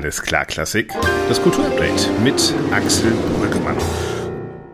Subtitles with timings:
[0.00, 0.94] Alles klar Klassik.
[1.28, 3.76] Das Kulturupdate mit Axel Brüggemann.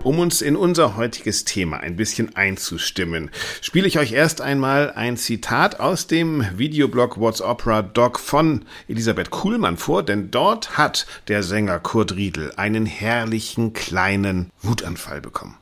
[0.05, 5.17] Um uns in unser heutiges Thema ein bisschen einzustimmen, spiele ich euch erst einmal ein
[5.17, 11.43] Zitat aus dem Videoblog What's Opera Doc von Elisabeth Kuhlmann vor, denn dort hat der
[11.43, 15.57] Sänger Kurt Riedel einen herrlichen kleinen Wutanfall bekommen.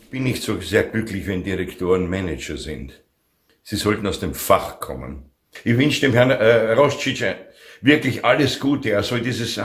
[0.00, 3.00] Ich bin nicht so sehr glücklich, wenn Direktoren Manager sind.
[3.62, 5.30] Sie sollten aus dem Fach kommen.
[5.62, 7.22] Ich wünsche dem Herrn äh, Rostschitsch
[7.84, 8.90] wirklich alles Gute.
[8.90, 9.60] Er soll dieses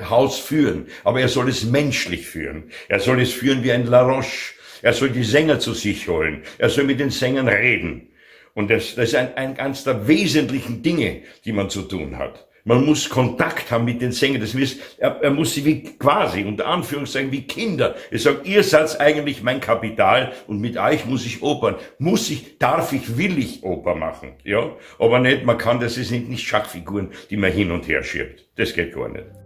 [0.00, 2.64] Haus führen, aber er soll es menschlich führen.
[2.88, 4.54] Er soll es führen wie ein La Roche.
[4.82, 6.42] Er soll die Sänger zu sich holen.
[6.58, 8.08] Er soll mit den Sängern reden.
[8.54, 12.48] Und das, das ist ein, ein ganz der wesentlichen Dinge, die man zu tun hat.
[12.64, 14.40] Man muss Kontakt haben mit den Sängern.
[14.40, 17.96] Das heißt, er, er muss sie wie quasi, unter Anführungszeichen, wie Kinder.
[18.10, 21.74] Er sagt, ihr seid eigentlich mein Kapital und mit euch muss ich opern.
[21.98, 24.34] Muss ich, darf ich, will ich Oper machen.
[24.44, 28.46] Ja, aber nicht, man kann, das sind nicht Schachfiguren, die man hin und her schiebt.
[28.56, 29.41] Das geht gar nicht.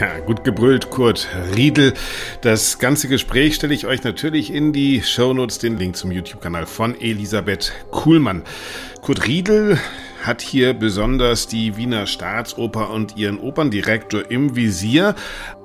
[0.00, 1.94] Ja, gut gebrüllt, Kurt Riedel.
[2.40, 7.00] Das ganze Gespräch stelle ich euch natürlich in die Shownotes, den Link zum YouTube-Kanal von
[7.00, 8.42] Elisabeth Kuhlmann.
[9.02, 9.78] Kurt Riedel
[10.22, 15.14] hat hier besonders die Wiener Staatsoper und ihren Operndirektor im Visier.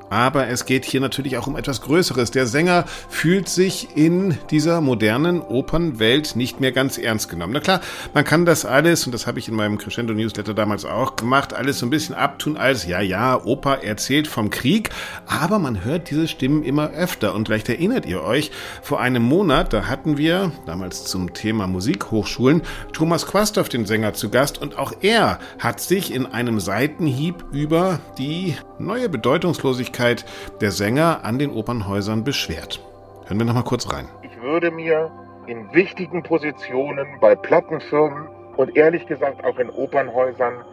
[0.10, 2.32] Aber es geht hier natürlich auch um etwas Größeres.
[2.32, 7.54] Der Sänger fühlt sich in dieser modernen Opernwelt nicht mehr ganz ernst genommen.
[7.54, 7.82] Na klar,
[8.14, 11.54] man kann das alles, und das habe ich in meinem Crescendo Newsletter damals auch gemacht,
[11.54, 14.90] alles so ein bisschen abtun als, ja, ja, Oper erzählt vom Krieg.
[15.28, 17.36] Aber man hört diese Stimmen immer öfter.
[17.36, 22.62] Und vielleicht erinnert ihr euch, vor einem Monat, da hatten wir, damals zum Thema Musikhochschulen,
[22.94, 24.60] Thomas Quastoff, den Sänger, zu Gast.
[24.60, 30.26] Und auch er hat sich in einem Seitenhieb über die neue Bedeutungslosigkeit
[30.62, 32.82] der Sänger an den Opernhäusern beschwert.
[33.26, 34.08] Hören wir noch mal kurz rein.
[34.24, 35.12] Ich würde mir
[35.48, 40.64] in wichtigen Positionen bei Plattenfirmen und ehrlich gesagt auch in Opernhäusern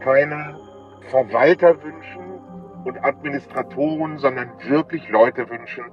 [0.00, 0.58] keine
[1.10, 2.40] Verwalter wünschen
[2.84, 5.84] und Administratoren, sondern wirklich Leute wünschen,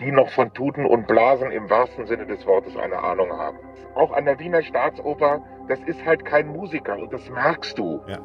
[0.00, 3.58] die noch von Tuten und Blasen im wahrsten Sinne des Wortes eine Ahnung haben.
[3.94, 8.00] Auch an der Wiener Staatsoper, das ist halt kein Musiker und das merkst du.
[8.06, 8.18] Ja.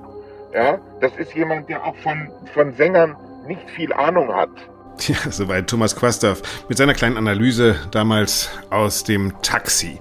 [0.53, 3.15] Ja, das ist jemand, der auch von, von Sängern
[3.47, 4.49] nicht viel Ahnung hat.
[4.97, 9.99] Tja, soweit Thomas Quastaff mit seiner kleinen Analyse damals aus dem Taxi.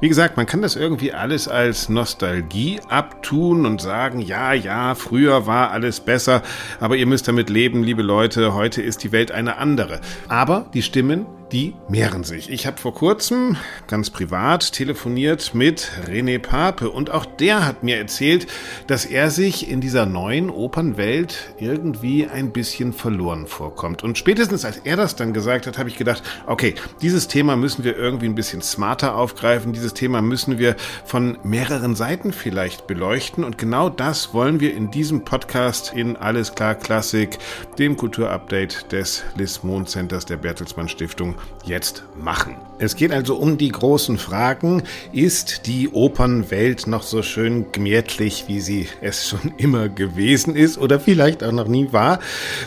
[0.00, 5.46] Wie gesagt, man kann das irgendwie alles als Nostalgie abtun und sagen, ja, ja, früher
[5.46, 6.42] war alles besser,
[6.80, 10.00] aber ihr müsst damit leben, liebe Leute, heute ist die Welt eine andere.
[10.28, 12.50] Aber die Stimmen, die mehren sich.
[12.50, 13.56] Ich habe vor kurzem
[13.86, 18.46] ganz privat telefoniert mit René Pape und auch der hat mir erzählt,
[18.86, 24.02] dass er sich in dieser neuen Opernwelt irgendwie ein bisschen verloren vorkommt.
[24.02, 27.84] Und spätestens als er das dann gesagt hat, habe ich gedacht, okay, dieses Thema müssen
[27.84, 33.44] wir irgendwie ein bisschen smarter aufgreifen, dieses Thema müssen wir von mehreren Seiten vielleicht beleuchten
[33.44, 37.38] und genau das wollen wir in diesem Podcast in Alles klar Klassik,
[37.78, 41.33] dem Kulturupdate des Lismon Centers der Bertelsmann Stiftung
[41.64, 42.56] jetzt machen.
[42.78, 44.82] Es geht also um die großen Fragen.
[45.12, 51.00] Ist die Opernwelt noch so schön gemütlich, wie sie es schon immer gewesen ist oder
[51.00, 52.18] vielleicht auch noch nie war?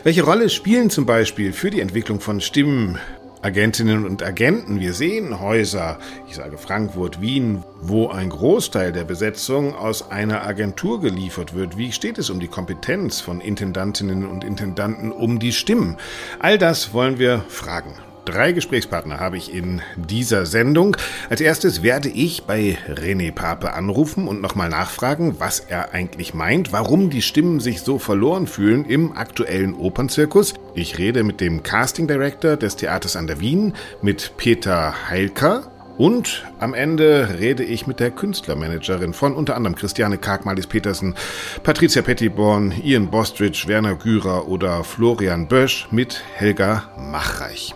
[0.03, 2.97] Welche Rolle spielen zum Beispiel für die Entwicklung von Stimmen
[3.41, 4.79] Agentinnen und Agenten.
[4.79, 10.99] Wir sehen Häuser, ich sage Frankfurt, Wien, wo ein Großteil der Besetzung aus einer Agentur
[10.99, 11.77] geliefert wird.
[11.77, 15.97] Wie steht es um die Kompetenz von Intendantinnen und Intendanten, um die Stimmen?
[16.39, 17.93] All das wollen wir fragen.
[18.27, 20.97] Drei Gesprächspartner habe ich in dieser Sendung.
[21.29, 26.73] Als erstes werde ich bei René Pape anrufen und nochmal nachfragen, was er eigentlich meint,
[26.73, 30.55] warum die Stimmen sich so verloren fühlen im aktuellen Opernzirkus.
[30.75, 33.71] Ich rede mit dem Casting Director des Theaters an der Wien,
[34.01, 35.71] mit Peter Heilker.
[35.97, 41.15] Und am Ende rede ich mit der Künstlermanagerin von unter anderem Christiane Kargmalis Petersen,
[41.63, 47.73] Patricia Pettiborn, Ian Bostridge, Werner Gürer oder Florian Bösch mit Helga Machreich.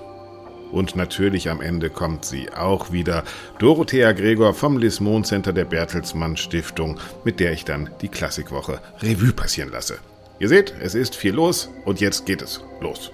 [0.72, 3.24] Und natürlich am Ende kommt sie auch wieder,
[3.60, 9.34] Dorothea Gregor vom Lismon Center der Bertelsmann Stiftung, mit der ich dann die Klassikwoche Revue
[9.34, 9.98] passieren lasse.
[10.40, 13.12] Ihr seht, es ist viel los und jetzt geht es los.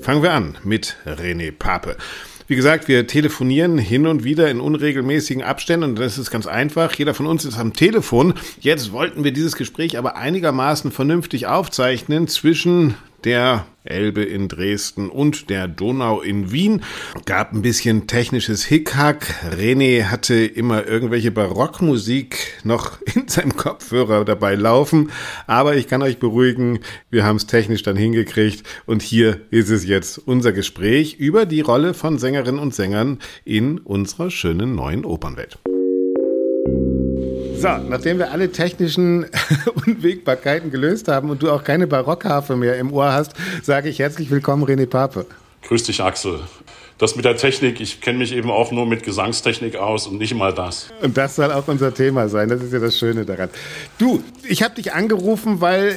[0.00, 1.96] Fangen wir an mit René Pape.
[2.50, 6.92] Wie gesagt, wir telefonieren hin und wieder in unregelmäßigen Abständen und das ist ganz einfach.
[6.94, 8.34] Jeder von uns ist am Telefon.
[8.58, 12.94] Jetzt wollten wir dieses Gespräch aber einigermaßen vernünftig aufzeichnen zwischen
[13.24, 16.82] der Elbe in Dresden und der Donau in Wien.
[17.24, 19.34] Gab ein bisschen technisches Hickhack.
[19.56, 25.10] René hatte immer irgendwelche Barockmusik noch in seinem Kopfhörer dabei laufen.
[25.46, 26.80] Aber ich kann euch beruhigen,
[27.10, 28.64] wir haben es technisch dann hingekriegt.
[28.86, 33.78] Und hier ist es jetzt unser Gespräch über die Rolle von Sängerinnen und Sängern in
[33.78, 35.58] unserer schönen neuen Opernwelt.
[37.60, 39.26] So, nachdem wir alle technischen
[39.86, 44.30] Unwägbarkeiten gelöst haben und du auch keine Barockharfe mehr im Ohr hast, sage ich herzlich
[44.30, 45.26] willkommen, René Pape.
[45.68, 46.40] Grüß dich, Axel.
[46.96, 50.34] Das mit der Technik, ich kenne mich eben auch nur mit Gesangstechnik aus und nicht
[50.34, 50.88] mal das.
[51.02, 53.50] Und das soll auch unser Thema sein, das ist ja das Schöne daran.
[53.98, 55.94] Du, ich habe dich angerufen, weil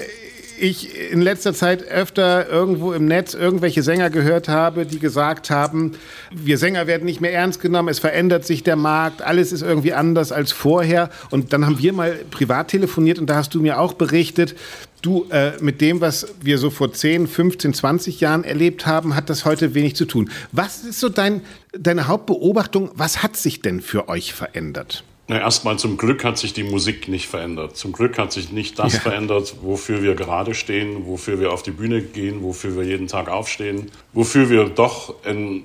[0.59, 5.93] ich in letzter Zeit öfter irgendwo im Netz irgendwelche Sänger gehört habe, die gesagt haben,
[6.31, 9.93] wir Sänger werden nicht mehr ernst genommen, es verändert sich der Markt, alles ist irgendwie
[9.93, 11.09] anders als vorher.
[11.29, 14.55] Und dann haben wir mal privat telefoniert und da hast du mir auch berichtet,
[15.01, 19.29] du, äh, mit dem, was wir so vor 10, 15, 20 Jahren erlebt haben, hat
[19.29, 20.29] das heute wenig zu tun.
[20.51, 21.41] Was ist so dein,
[21.77, 22.91] deine Hauptbeobachtung?
[22.95, 25.03] Was hat sich denn für euch verändert?
[25.27, 27.77] Na, erstmal zum Glück hat sich die Musik nicht verändert.
[27.77, 28.99] Zum Glück hat sich nicht das ja.
[28.99, 33.29] verändert, wofür wir gerade stehen, wofür wir auf die Bühne gehen, wofür wir jeden Tag
[33.29, 35.63] aufstehen, wofür wir doch in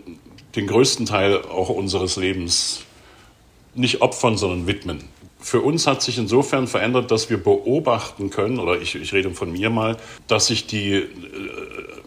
[0.55, 2.82] den größten Teil auch unseres Lebens
[3.75, 5.02] nicht opfern, sondern widmen.
[5.40, 9.52] Für uns hat sich insofern verändert, dass wir beobachten können, oder ich, ich rede von
[9.52, 9.96] mir mal,
[10.26, 11.08] dass sich die, äh,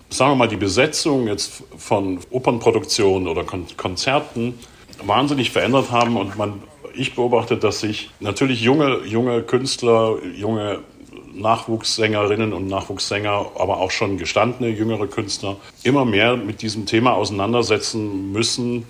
[0.10, 4.60] sagen wir mal, die Besetzung jetzt von Opernproduktionen oder Kon Konzerten
[5.04, 6.62] wahnsinnig verändert haben und man
[6.96, 10.80] ich beobachte, dass sich natürlich junge, junge Künstler, junge
[11.34, 18.32] Nachwuchssängerinnen und Nachwuchssänger, aber auch schon gestandene jüngere Künstler immer mehr mit diesem Thema auseinandersetzen
[18.32, 18.86] müssen,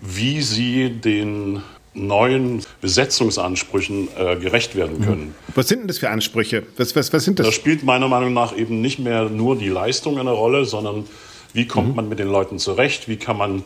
[0.00, 1.62] wie sie den
[1.94, 5.34] neuen Besetzungsansprüchen äh, gerecht werden können.
[5.54, 6.64] Was sind denn das für Ansprüche?
[6.76, 7.46] Was, was, was sind das?
[7.46, 11.04] Da spielt meiner Meinung nach eben nicht mehr nur die Leistung eine Rolle, sondern
[11.54, 11.96] wie kommt mhm.
[11.96, 13.62] man mit den Leuten zurecht, wie kann man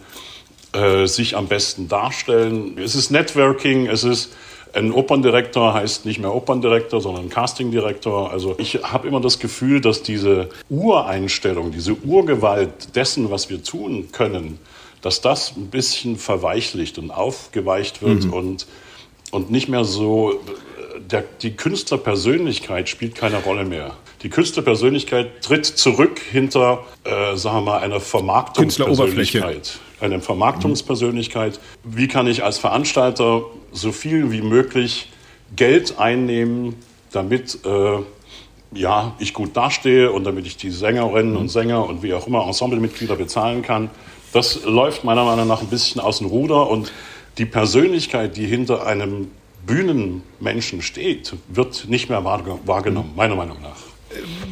[0.73, 2.79] äh, sich am besten darstellen.
[2.79, 4.33] Es ist Networking, es ist
[4.73, 8.31] ein Operndirektor heißt nicht mehr Operndirektor, sondern Castingdirektor.
[8.31, 14.09] Also ich habe immer das Gefühl, dass diese Ureinstellung, diese Urgewalt dessen, was wir tun
[14.13, 14.59] können,
[15.03, 18.33] dass das ein bisschen verweichlicht und aufgeweicht wird mhm.
[18.33, 18.67] und,
[19.31, 20.41] und nicht mehr so,
[21.11, 23.97] der, die Künstlerpersönlichkeit spielt keine Rolle mehr.
[24.23, 29.79] Die Künstlerpersönlichkeit tritt zurück hinter, äh, sagen wir mal, einer Vermarktungspersönlichkeit.
[29.99, 31.59] Eine Vermarktungspersönlichkeit.
[31.85, 35.09] Wie kann ich als Veranstalter so viel wie möglich
[35.57, 36.77] Geld einnehmen,
[37.13, 37.99] damit äh,
[38.73, 42.47] ja, ich gut dastehe und damit ich die Sängerinnen und Sänger und wie auch immer
[42.47, 43.91] Ensemblemitglieder bezahlen kann.
[44.35, 46.93] Das läuft meiner Meinung nach ein bisschen aus dem Ruder und
[47.39, 49.31] die Persönlichkeit, die hinter einem
[49.67, 53.90] Bühnenmenschen steht, wird nicht mehr wahrgenommen, meiner Meinung nach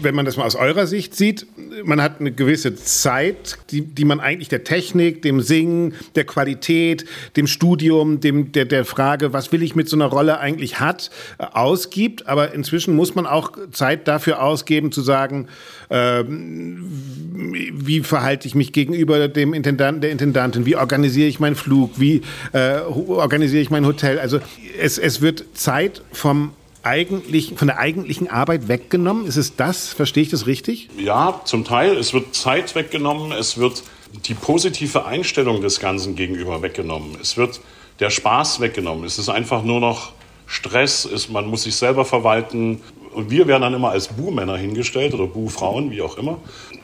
[0.02, 1.46] wenn man das mal aus eurer Sicht sieht,
[1.84, 7.04] man hat eine gewisse Zeit, die, die man eigentlich der Technik, dem Singen, der Qualität,
[7.36, 11.10] dem Studium, dem, der, der Frage, was will ich mit so einer Rolle eigentlich hat,
[11.38, 12.26] ausgibt.
[12.26, 15.48] Aber inzwischen muss man auch Zeit dafür ausgeben, zu sagen,
[15.88, 21.98] äh, wie verhalte ich mich gegenüber dem Intendanten, der Intendantin, wie organisiere ich meinen Flug,
[21.98, 22.22] wie
[22.52, 24.18] äh, organisiere ich mein Hotel.
[24.18, 24.38] Also
[24.80, 26.52] es, es wird Zeit vom
[26.88, 29.26] eigentlich, von der eigentlichen Arbeit weggenommen?
[29.26, 29.88] Ist es das?
[29.88, 30.88] Verstehe ich das richtig?
[30.98, 31.96] Ja, zum Teil.
[31.96, 33.32] Es wird Zeit weggenommen.
[33.32, 33.82] Es wird
[34.26, 37.16] die positive Einstellung des Ganzen gegenüber weggenommen.
[37.20, 37.60] Es wird
[38.00, 39.04] der Spaß weggenommen.
[39.04, 40.12] Es ist einfach nur noch
[40.46, 41.04] Stress.
[41.04, 42.80] Ist, man muss sich selber verwalten.
[43.12, 46.38] Und wir werden dann immer als Buhmänner hingestellt oder Buhfrauen, wie auch immer.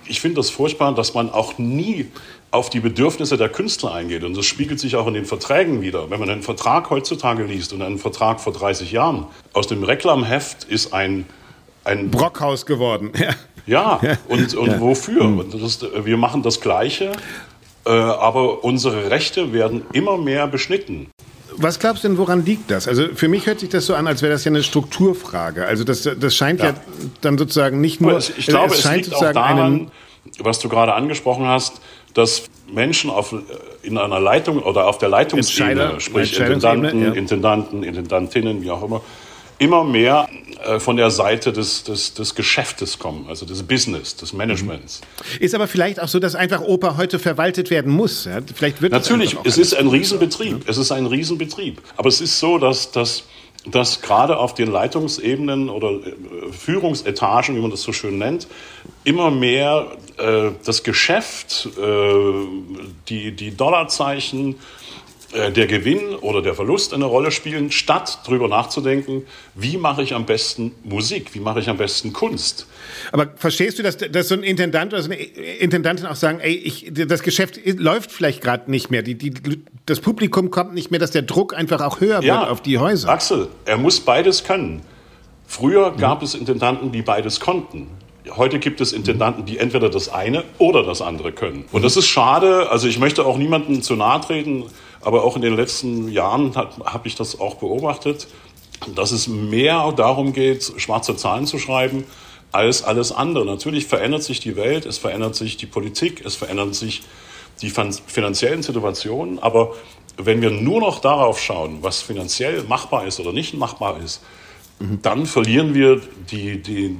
[0.06, 2.10] Ich finde das furchtbar, dass man auch nie
[2.50, 4.22] auf die Bedürfnisse der Künstler eingeht.
[4.24, 6.10] Und das spiegelt sich auch in den Verträgen wieder.
[6.10, 10.64] Wenn man einen Vertrag heutzutage liest und einen Vertrag vor 30 Jahren, aus dem Reklamheft
[10.64, 11.26] ist ein,
[11.84, 13.12] ein Brockhaus geworden.
[13.66, 14.78] Ja, ja und, und ja.
[14.78, 15.24] wofür?
[15.24, 15.50] Mhm.
[15.58, 17.12] Das, wir machen das Gleiche,
[17.86, 21.08] äh, aber unsere Rechte werden immer mehr beschnitten.
[21.56, 22.88] Was glaubst du denn, woran liegt das?
[22.88, 25.66] Also für mich hört sich das so an, als wäre das ja eine Strukturfrage.
[25.66, 26.66] Also das, das scheint ja.
[26.66, 26.74] ja
[27.20, 28.18] dann sozusagen nicht nur.
[28.18, 29.90] Ich glaube, es, es liegt auch daran,
[30.38, 31.80] was du gerade angesprochen hast,
[32.14, 33.34] dass Menschen auf,
[33.82, 37.12] in einer Leitung oder auf der Leitungsebene, sprich Intendanten, ja.
[37.12, 39.02] Intendanten, Intendantinnen, wie auch immer,
[39.58, 40.28] immer mehr
[40.64, 45.00] äh, von der Seite des, des, des Geschäftes kommen, also des Business, des Managements.
[45.38, 48.24] Ist aber vielleicht auch so, dass einfach Oper heute verwaltet werden muss.
[48.24, 48.40] Ja?
[48.54, 50.68] Vielleicht wird Natürlich, es ist ein Riesenbetrieb.
[50.68, 51.80] Es ist ein Riesenbetrieb.
[51.96, 53.24] Aber es ist so, dass, dass
[53.66, 58.46] dass gerade auf den Leitungsebenen oder äh, Führungsetagen, wie man das so schön nennt,
[59.04, 59.86] immer mehr
[60.18, 62.22] äh, das Geschäft, äh,
[63.08, 64.56] die, die Dollarzeichen,
[65.34, 69.24] der Gewinn oder der Verlust eine Rolle spielen, statt darüber nachzudenken,
[69.54, 72.66] wie mache ich am besten Musik, wie mache ich am besten Kunst.
[73.10, 76.54] Aber verstehst du, dass, dass so ein Intendant oder so eine Intendantin auch sagen, ey,
[76.54, 79.34] ich, das Geschäft läuft vielleicht gerade nicht mehr, die, die,
[79.86, 82.78] das Publikum kommt nicht mehr, dass der Druck einfach auch höher ja, wird auf die
[82.78, 83.08] Häuser?
[83.08, 84.82] Axel, er muss beides können.
[85.46, 86.26] Früher gab mhm.
[86.26, 87.88] es Intendanten, die beides konnten.
[88.30, 91.66] Heute gibt es Intendanten, die entweder das eine oder das andere können.
[91.72, 92.70] Und das ist schade.
[92.70, 94.64] Also ich möchte auch niemandem zu nahe treten,
[95.04, 98.28] aber auch in den letzten Jahren habe ich das auch beobachtet.
[98.94, 102.04] dass es mehr darum geht, schwarze Zahlen zu schreiben,
[102.52, 103.44] als alles andere.
[103.44, 107.02] Natürlich verändert sich die Welt, es verändert sich die Politik, es verändern sich
[107.62, 109.74] die finanziellen Situationen, aber
[110.16, 114.22] wenn wir nur noch darauf schauen, was finanziell machbar ist oder nicht machbar ist,
[115.02, 116.00] dann verlieren wir
[116.30, 116.96] die, die,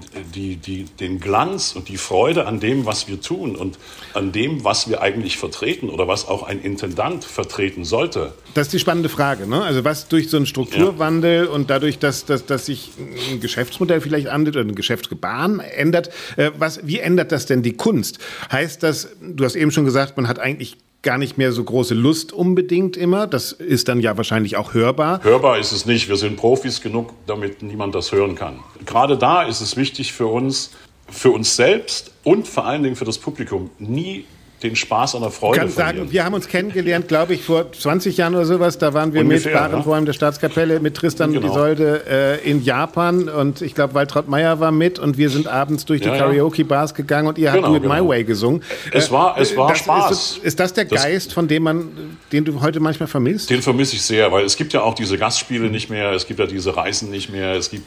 [0.57, 3.79] die, den Glanz und die Freude an dem, was wir tun und
[4.15, 8.33] an dem, was wir eigentlich vertreten oder was auch ein Intendant vertreten sollte.
[8.55, 9.47] Das ist die spannende Frage.
[9.47, 9.63] Ne?
[9.63, 11.51] Also was durch so einen Strukturwandel ja.
[11.51, 12.93] und dadurch, dass, dass, dass sich
[13.31, 16.11] ein Geschäftsmodell vielleicht andert oder ein Geschäftsgebaren ändert,
[16.57, 18.19] was, wie ändert das denn die Kunst?
[18.53, 21.95] Heißt das, du hast eben schon gesagt, man hat eigentlich gar nicht mehr so große
[21.95, 23.29] Lust unbedingt immer.
[23.29, 25.23] Das ist dann ja wahrscheinlich auch hörbar.
[25.23, 26.09] Hörbar ist es nicht.
[26.09, 28.59] Wir sind Profis genug, damit niemand das hören kann.
[28.85, 30.73] Gerade da ist es wichtig für uns,
[31.09, 34.25] für uns selbst und vor allen Dingen für das Publikum, nie
[34.65, 37.71] den Spaß an der Freude Ich kann sagen, wir haben uns kennengelernt, glaube ich, vor
[37.71, 38.79] 20 Jahren oder sowas.
[38.79, 41.47] Da waren wir Ungefähr, mit Barenräumen der Staatskapelle, mit Tristan genau.
[41.47, 43.29] und Isolde äh, in Japan.
[43.29, 44.99] Und ich glaube, Waltraud Meyer war mit.
[44.99, 47.83] Und wir sind abends durch die ja, Karaoke-Bars gegangen und ihr habt genau, Do It
[47.83, 48.03] genau.
[48.03, 48.63] My Way gesungen.
[48.91, 50.11] Es war, es war das, Spaß.
[50.11, 53.51] Ist, ist, das der das, Geist, von dem man, den du heute manchmal vermisst?
[53.51, 56.41] Den vermisse ich sehr, weil es gibt ja auch diese Gastspiele nicht mehr, es gibt
[56.41, 57.85] ja diese Reisen nicht mehr, es gibt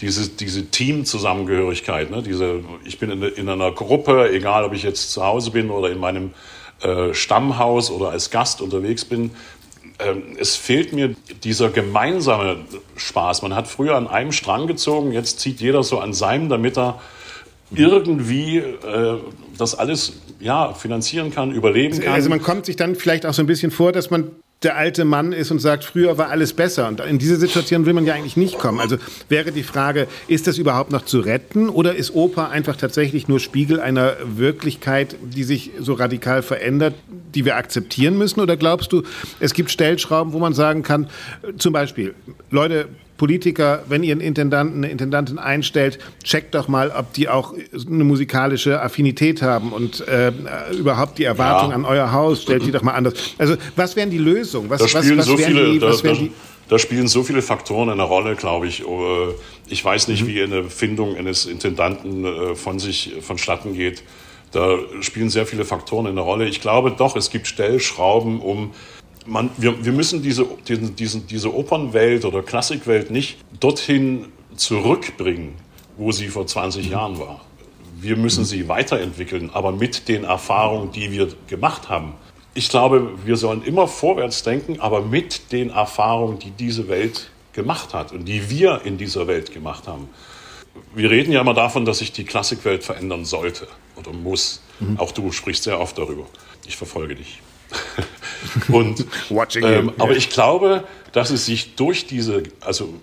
[0.00, 2.10] diese, diese Teamzusammengehörigkeit.
[2.10, 2.22] Ne?
[2.22, 5.90] Diese, ich bin in, in einer Gruppe, egal ob ich jetzt zu Hause bin oder
[5.90, 6.32] in meinem
[6.80, 9.32] äh, Stammhaus oder als Gast unterwegs bin,
[9.98, 12.58] ähm, es fehlt mir dieser gemeinsame
[12.96, 13.42] Spaß.
[13.42, 17.00] Man hat früher an einem Strang gezogen, jetzt zieht jeder so an seinem, damit er
[17.74, 19.18] irgendwie äh,
[19.58, 22.12] das alles ja, finanzieren kann, überleben kann.
[22.12, 24.30] Also man kommt sich dann vielleicht auch so ein bisschen vor, dass man
[24.62, 26.88] der alte Mann ist und sagt, früher war alles besser.
[26.88, 28.80] Und in diese Situation will man ja eigentlich nicht kommen.
[28.80, 28.96] Also
[29.28, 33.38] wäre die Frage, ist das überhaupt noch zu retten oder ist Oper einfach tatsächlich nur
[33.38, 36.94] Spiegel einer Wirklichkeit, die sich so radikal verändert,
[37.34, 38.40] die wir akzeptieren müssen?
[38.40, 39.04] Oder glaubst du,
[39.38, 41.08] es gibt Stellschrauben, wo man sagen kann,
[41.56, 42.14] zum Beispiel,
[42.50, 47.52] Leute, Politiker, wenn ihr einen Intendanten, eine Intendantin einstellt, checkt doch mal, ob die auch
[47.86, 50.32] eine musikalische Affinität haben und äh,
[50.72, 51.76] überhaupt die Erwartung ja.
[51.76, 53.14] an euer Haus, stellt die doch mal anders.
[53.36, 54.70] Also was wären die Lösungen?
[54.70, 56.16] Was, da spielen was, was so viele, die, da, da,
[56.68, 58.86] da, spielen so viele Faktoren eine Rolle, glaube ich.
[58.86, 59.34] Oh,
[59.66, 60.28] ich weiß nicht, mhm.
[60.28, 64.02] wie eine Findung eines Intendanten äh, von sich vonstatten geht.
[64.52, 66.46] Da spielen sehr viele Faktoren eine Rolle.
[66.46, 68.72] Ich glaube doch, es gibt Stellschrauben, um
[69.28, 75.54] man, wir, wir müssen diese, diesen, diesen, diese Opernwelt oder Klassikwelt nicht dorthin zurückbringen,
[75.96, 76.92] wo sie vor 20 mhm.
[76.92, 77.40] Jahren war.
[78.00, 82.14] Wir müssen sie weiterentwickeln, aber mit den Erfahrungen, die wir gemacht haben.
[82.54, 87.94] Ich glaube, wir sollen immer vorwärts denken, aber mit den Erfahrungen, die diese Welt gemacht
[87.94, 90.08] hat und die wir in dieser Welt gemacht haben.
[90.94, 93.66] Wir reden ja immer davon, dass sich die Klassikwelt verändern sollte
[93.96, 94.62] oder muss.
[94.78, 94.98] Mhm.
[94.98, 96.26] Auch du sprichst sehr oft darüber.
[96.66, 97.40] Ich verfolge dich.
[98.68, 99.04] Und,
[99.56, 102.94] ähm, aber ich glaube, dass es sich durch diese, also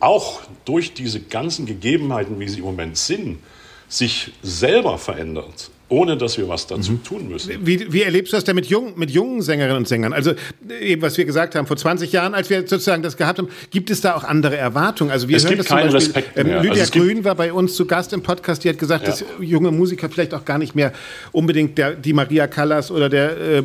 [0.00, 3.38] auch durch diese ganzen Gegebenheiten, wie sie im Moment sind,
[3.88, 7.04] sich selber verändert ohne dass wir was dazu mhm.
[7.04, 7.54] tun müssen.
[7.64, 10.12] Wie, wie, erlebst du das denn mit, jung, mit jungen Sängerinnen und Sängern?
[10.12, 10.32] Also
[10.80, 13.90] eben, was wir gesagt haben, vor 20 Jahren, als wir sozusagen das gehabt haben, gibt
[13.90, 15.12] es da auch andere Erwartungen?
[15.12, 16.56] Also wir es hören gibt das keinen Beispiel, Respekt mehr.
[16.56, 19.10] Ähm, Lydia also Grün war bei uns zu Gast im Podcast, die hat gesagt, ja.
[19.10, 20.92] dass junge Musiker vielleicht auch gar nicht mehr
[21.30, 23.62] unbedingt der, die Maria Callas oder der äh,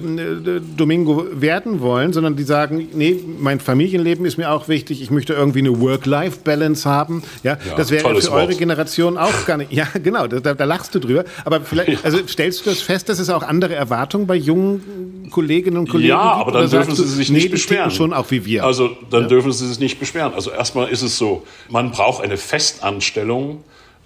[0.78, 5.34] Domingo werden wollen, sondern die sagen, nee, mein Familienleben ist mir auch wichtig, ich möchte
[5.34, 7.24] irgendwie eine Work-Life-Balance haben.
[7.44, 8.32] Ja, ja das wäre für Wort.
[8.32, 9.72] eure Generation auch gar nicht.
[9.72, 11.26] Ja, genau, da, da lachst du drüber.
[11.46, 15.78] Aber vielleicht, also stellst du das fest, dass es auch andere Erwartungen bei jungen Kolleginnen
[15.78, 16.36] und Kollegen ja, gibt?
[16.36, 17.92] Ja, aber dann dürfen sie sich nicht nee, beschweren.
[17.92, 18.64] schon auch wie wir.
[18.64, 19.28] Also dann ja.
[19.28, 20.34] dürfen sie sich nicht beschweren.
[20.34, 23.64] Also erstmal ist es so, man braucht eine Festanstellung,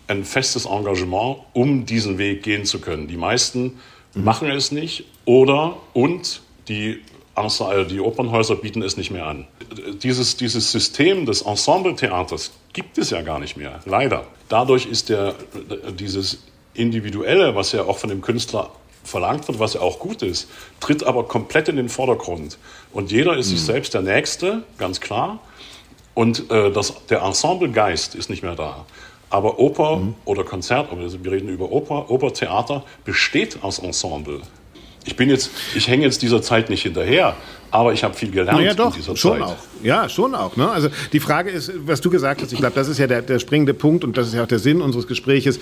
[0.08, 3.08] ein festes Engagement, um diesen Weg gehen zu können.
[3.08, 3.79] Die meisten
[4.13, 4.24] mhm.
[4.24, 7.00] machen es nicht oder und die
[7.36, 9.48] äh, die Opernhäuser bieten es nicht mehr an.
[10.03, 14.27] Dieses, dieses System des Ensembletheaters gibt es ja gar nicht mehr, leider.
[14.50, 15.34] Dadurch ist der,
[15.98, 16.43] dieses
[16.74, 18.70] Individuelle, was ja auch von dem Künstler
[19.03, 20.50] verlangt wird, was ja auch gut ist,
[20.80, 22.58] tritt aber komplett in den Vordergrund.
[22.92, 23.51] Und jeder ist mhm.
[23.51, 25.39] sich selbst der Nächste, ganz klar.
[26.13, 28.86] Und äh, das, der Ensemblegeist ist nicht mehr da.
[29.30, 30.15] Aber Oper mhm.
[30.25, 34.42] oder Konzert, wir reden über Oper, Opertheater, besteht aus Ensemble.
[35.06, 37.36] Ich bin jetzt, ich hänge jetzt dieser Zeit nicht hinterher,
[37.74, 39.42] aber ich habe viel gelernt naja, doch, in dieser schon Zeit.
[39.42, 39.58] Auch.
[39.82, 40.56] Ja, schon auch.
[40.58, 40.70] Ne?
[40.70, 43.39] Also die Frage ist, was du gesagt hast, ich glaube, das ist ja der, der
[43.39, 45.60] springende Punkt und das ist ja auch der Sinn unseres Gespräches.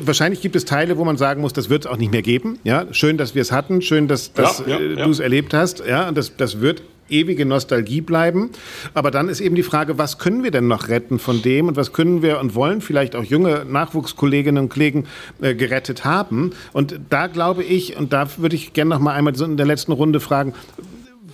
[0.00, 2.58] Wahrscheinlich gibt es Teile, wo man sagen muss, das wird es auch nicht mehr geben.
[2.64, 2.86] Ja?
[2.90, 5.84] Schön, dass wir es hatten, schön, dass, dass ja, ja, äh, du es erlebt hast.
[5.86, 6.08] Ja?
[6.08, 8.50] Und das, das wird ewige Nostalgie bleiben.
[8.92, 11.76] Aber dann ist eben die Frage, was können wir denn noch retten von dem und
[11.76, 15.06] was können wir und wollen vielleicht auch junge Nachwuchskolleginnen und Kollegen
[15.40, 16.50] äh, gerettet haben.
[16.72, 19.92] Und da glaube ich, und da würde ich gerne noch mal einmal in der letzten
[19.92, 20.52] Runde fragen,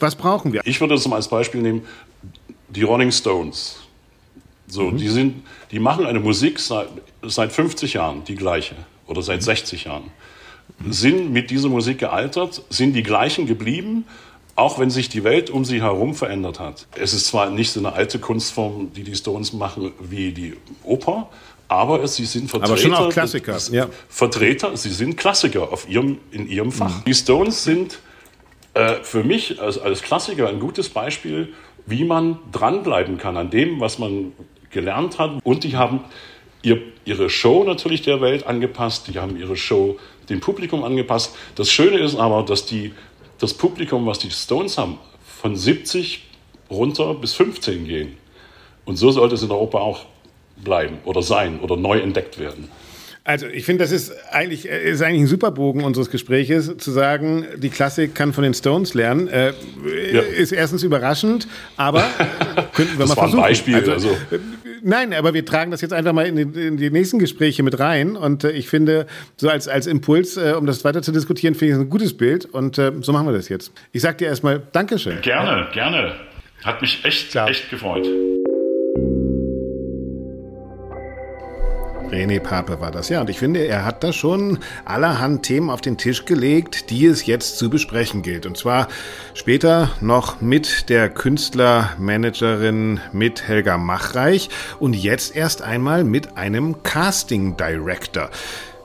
[0.02, 0.60] was brauchen wir?
[0.64, 1.86] Ich würde das mal als Beispiel nehmen,
[2.68, 3.78] die Rolling Stones.
[4.66, 4.96] So, mhm.
[4.96, 6.88] die sind, die machen eine Musik seit,
[7.22, 8.74] seit 50 Jahren, die gleiche,
[9.06, 10.10] oder seit 60 Jahren.
[10.88, 14.06] Sind mit dieser Musik gealtert, sind die gleichen geblieben,
[14.54, 16.86] auch wenn sich die Welt um sie herum verändert hat.
[16.94, 20.54] Es ist zwar nicht so eine alte Kunstform, die die Stones machen, wie die
[20.84, 21.28] Oper,
[21.68, 22.72] aber sie sind Vertreter.
[22.72, 23.58] Aber schon auch Klassiker.
[23.70, 23.88] Ja.
[24.08, 26.98] Vertreter, sie sind Klassiker auf ihrem, in ihrem Fach.
[26.98, 27.04] Mhm.
[27.06, 27.98] Die Stones sind
[28.74, 31.52] äh, für mich als, als Klassiker ein gutes Beispiel,
[31.86, 34.32] wie man dranbleiben kann an dem, was man
[34.70, 35.44] gelernt hat.
[35.44, 36.04] Und die haben
[36.62, 39.98] ihr, ihre Show natürlich der Welt angepasst, die haben ihre Show
[40.28, 41.34] dem Publikum angepasst.
[41.56, 42.92] Das Schöne ist aber, dass die,
[43.38, 44.98] das Publikum, was die Stones haben,
[45.40, 46.22] von 70
[46.70, 48.16] runter bis 15 gehen.
[48.84, 50.06] Und so sollte es in Europa auch
[50.56, 52.68] bleiben oder sein oder neu entdeckt werden.
[53.24, 57.46] Also ich finde, das ist eigentlich, ist eigentlich ein super Bogen unseres Gespräches, zu sagen,
[57.56, 59.28] die Klassik kann von den Stones lernen.
[59.28, 59.52] Äh,
[60.12, 60.20] ja.
[60.22, 62.04] Ist erstens überraschend, aber
[62.74, 63.38] könnten wir das mal war versuchen.
[63.38, 64.16] Ein Beispiel, also, also.
[64.82, 67.78] Nein, aber wir tragen das jetzt einfach mal in die, in die nächsten Gespräche mit
[67.78, 68.16] rein.
[68.16, 71.74] Und äh, ich finde, so als, als Impuls, äh, um das weiter zu diskutieren, finde
[71.74, 72.46] ich es ein gutes Bild.
[72.46, 73.72] Und äh, so machen wir das jetzt.
[73.92, 75.20] Ich sage dir erstmal Dankeschön.
[75.20, 76.16] Gerne, gerne.
[76.64, 77.48] Hat mich echt, Klar.
[77.48, 78.06] echt gefreut.
[82.12, 83.22] René Pape war das, ja.
[83.22, 87.26] Und ich finde, er hat da schon allerhand Themen auf den Tisch gelegt, die es
[87.26, 88.44] jetzt zu besprechen gilt.
[88.44, 88.88] Und zwar
[89.34, 97.56] später noch mit der Künstlermanagerin, mit Helga Machreich und jetzt erst einmal mit einem Casting
[97.56, 98.30] Director.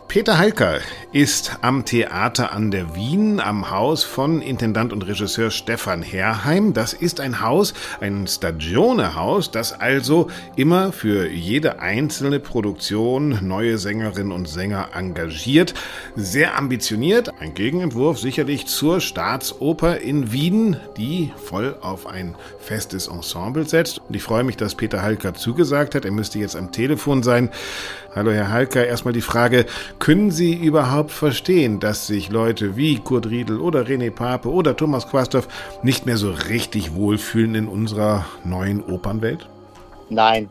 [0.08, 0.80] Peter Halker
[1.12, 6.74] ist am Theater an der Wien am Haus von Intendant und Regisseur Stefan Herrheim.
[6.74, 14.32] Das ist ein Haus, ein Stagionehaus, das also immer für jede einzelne Produktion neue Sängerinnen
[14.32, 15.74] und Sänger engagiert.
[16.16, 23.68] Sehr ambitioniert, ein Gegenentwurf sicherlich zur Staatsoper in Wien, die voll auf ein festes Ensemble
[23.68, 24.00] setzt.
[24.08, 26.06] Und ich freue mich, dass Peter Halker zugesagt hat.
[26.06, 27.50] Er müsste jetzt am Telefon sein.
[28.18, 29.68] Hallo Herr Halker, erstmal die Frage,
[30.00, 35.08] können Sie überhaupt verstehen, dass sich Leute wie Kurt Riedel oder René Pape oder Thomas
[35.08, 35.48] Quasthoff
[35.84, 39.48] nicht mehr so richtig wohlfühlen in unserer neuen Opernwelt?
[40.10, 40.50] Nein,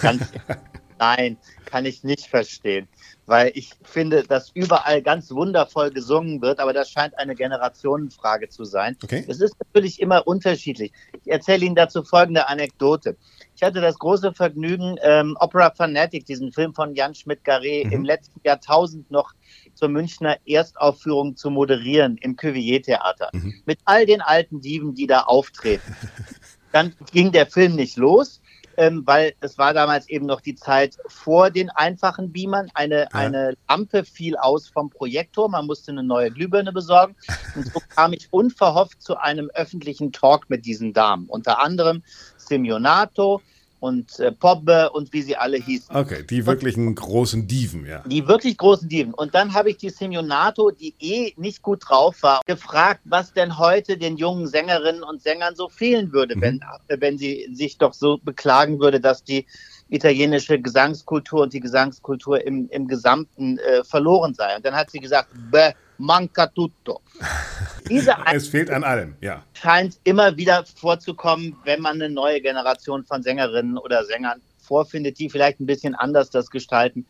[0.00, 0.22] ganz,
[0.98, 2.88] nein, kann ich nicht verstehen
[3.28, 8.64] weil ich finde, dass überall ganz wundervoll gesungen wird, aber das scheint eine Generationenfrage zu
[8.64, 8.96] sein.
[9.04, 9.22] Okay.
[9.28, 10.92] Es ist natürlich immer unterschiedlich.
[11.22, 13.18] Ich erzähle Ihnen dazu folgende Anekdote.
[13.58, 17.92] Ich hatte das große Vergnügen, ähm, Opera Fanatic, diesen Film von Jan Schmidt-Garé, mhm.
[17.92, 19.32] im letzten Jahrtausend noch
[19.74, 23.30] zur Münchner Erstaufführung zu moderieren im Cuvier-Theater.
[23.32, 23.54] Mhm.
[23.66, 25.96] Mit all den alten Dieben, die da auftreten.
[26.72, 28.40] Dann ging der Film nicht los
[28.78, 32.70] ähm, weil es war damals eben noch die Zeit vor den einfachen Beamern.
[32.74, 33.08] Eine, ja.
[33.10, 37.16] eine Lampe fiel aus vom Projektor, man musste eine neue Glühbirne besorgen.
[37.56, 41.26] Und so kam ich unverhofft zu einem öffentlichen Talk mit diesen Damen.
[41.26, 42.04] Unter anderem
[42.48, 43.40] Simeonato,
[43.80, 45.94] und äh, Pobbe und wie sie alle hießen.
[45.94, 48.02] Okay, die wirklichen und, großen Diven, ja.
[48.06, 49.14] Die wirklich großen Diven.
[49.14, 53.58] Und dann habe ich die Simeonato, die eh nicht gut drauf war, gefragt, was denn
[53.58, 56.40] heute den jungen Sängerinnen und Sängern so fehlen würde, mhm.
[56.40, 59.46] wenn, wenn sie sich doch so beklagen würde, dass die
[59.90, 64.56] italienische Gesangskultur und die Gesangskultur im, im Gesamten äh, verloren sei.
[64.56, 67.02] Und dann hat sie gesagt, bäh, manca tutto.
[68.34, 69.42] Es fehlt an allem, ja.
[69.54, 75.30] Scheint immer wieder vorzukommen, wenn man eine neue Generation von Sängerinnen oder Sängern vorfindet, die
[75.30, 77.06] vielleicht ein bisschen anders das gestalten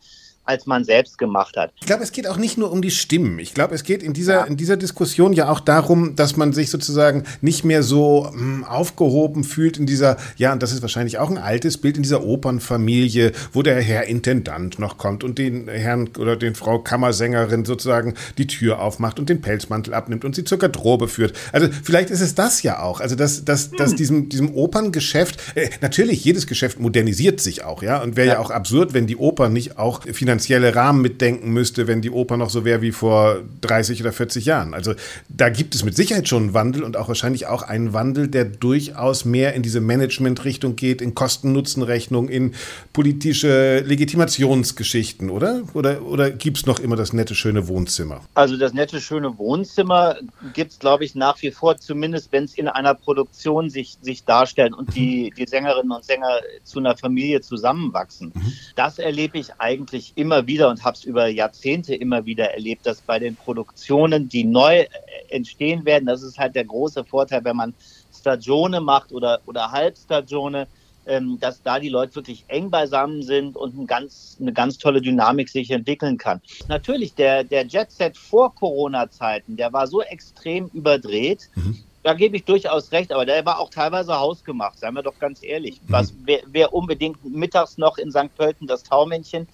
[0.49, 1.71] als man selbst gemacht hat.
[1.79, 3.37] Ich glaube, es geht auch nicht nur um die Stimmen.
[3.37, 4.43] Ich glaube, es geht in dieser, ja.
[4.45, 8.63] in dieser Diskussion ja auch darum, dass man sich sozusagen nicht mehr so mh, hm,
[8.63, 12.23] aufgehoben fühlt in dieser, ja, und das ist wahrscheinlich auch ein altes Bild in dieser
[12.23, 18.15] Opernfamilie, wo der Herr Intendant noch kommt und den Herrn oder den Frau Kammersängerin sozusagen
[18.39, 21.37] die Tür aufmacht und den Pelzmantel abnimmt und sie zur Garderobe führt.
[21.51, 23.01] Also vielleicht ist es das ja auch.
[23.01, 23.77] Also dass, dass, hm.
[23.77, 28.33] dass diesem, diesem Operngeschäft, äh, natürlich jedes Geschäft modernisiert sich auch, ja, und wäre ja.
[28.33, 32.11] ja auch absurd, wenn die Oper nicht auch finanziell finanzielle Rahmen mitdenken müsste, wenn die
[32.11, 34.73] Oper noch so wäre wie vor 30 oder 40 Jahren.
[34.73, 34.93] Also
[35.27, 38.45] da gibt es mit Sicherheit schon einen Wandel und auch wahrscheinlich auch einen Wandel, der
[38.45, 42.53] durchaus mehr in diese Management-Richtung geht, in Kosten-Nutzen-Rechnung, in
[42.93, 45.63] politische Legitimationsgeschichten, oder?
[45.73, 48.21] Oder, oder gibt es noch immer das nette, schöne Wohnzimmer?
[48.33, 50.15] Also das nette, schöne Wohnzimmer
[50.53, 54.23] gibt es, glaube ich, nach wie vor, zumindest wenn es in einer Produktion sich, sich
[54.23, 58.31] darstellt und die, die Sängerinnen und Sänger zu einer Familie zusammenwachsen.
[58.33, 58.53] Mhm.
[58.75, 63.01] Das erlebe ich eigentlich immer wieder und habe es über Jahrzehnte immer wieder erlebt, dass
[63.01, 64.87] bei den Produktionen, die neu äh,
[65.29, 67.73] entstehen werden, das ist halt der große Vorteil, wenn man
[68.17, 70.67] Stagione macht oder, oder Halbstagione,
[71.05, 75.01] ähm, dass da die Leute wirklich eng beisammen sind und ein ganz, eine ganz tolle
[75.01, 76.41] Dynamik sich entwickeln kann.
[76.67, 82.37] Natürlich, der, der Jet Set vor Corona-Zeiten, der war so extrem überdreht, mhm da gebe
[82.37, 85.81] ich durchaus recht, aber der war auch teilweise hausgemacht, seien wir doch ganz ehrlich.
[85.81, 85.91] Mhm.
[85.91, 88.35] Was, wer, wer, unbedingt mittags noch in St.
[88.37, 89.47] Pölten das Taumännchen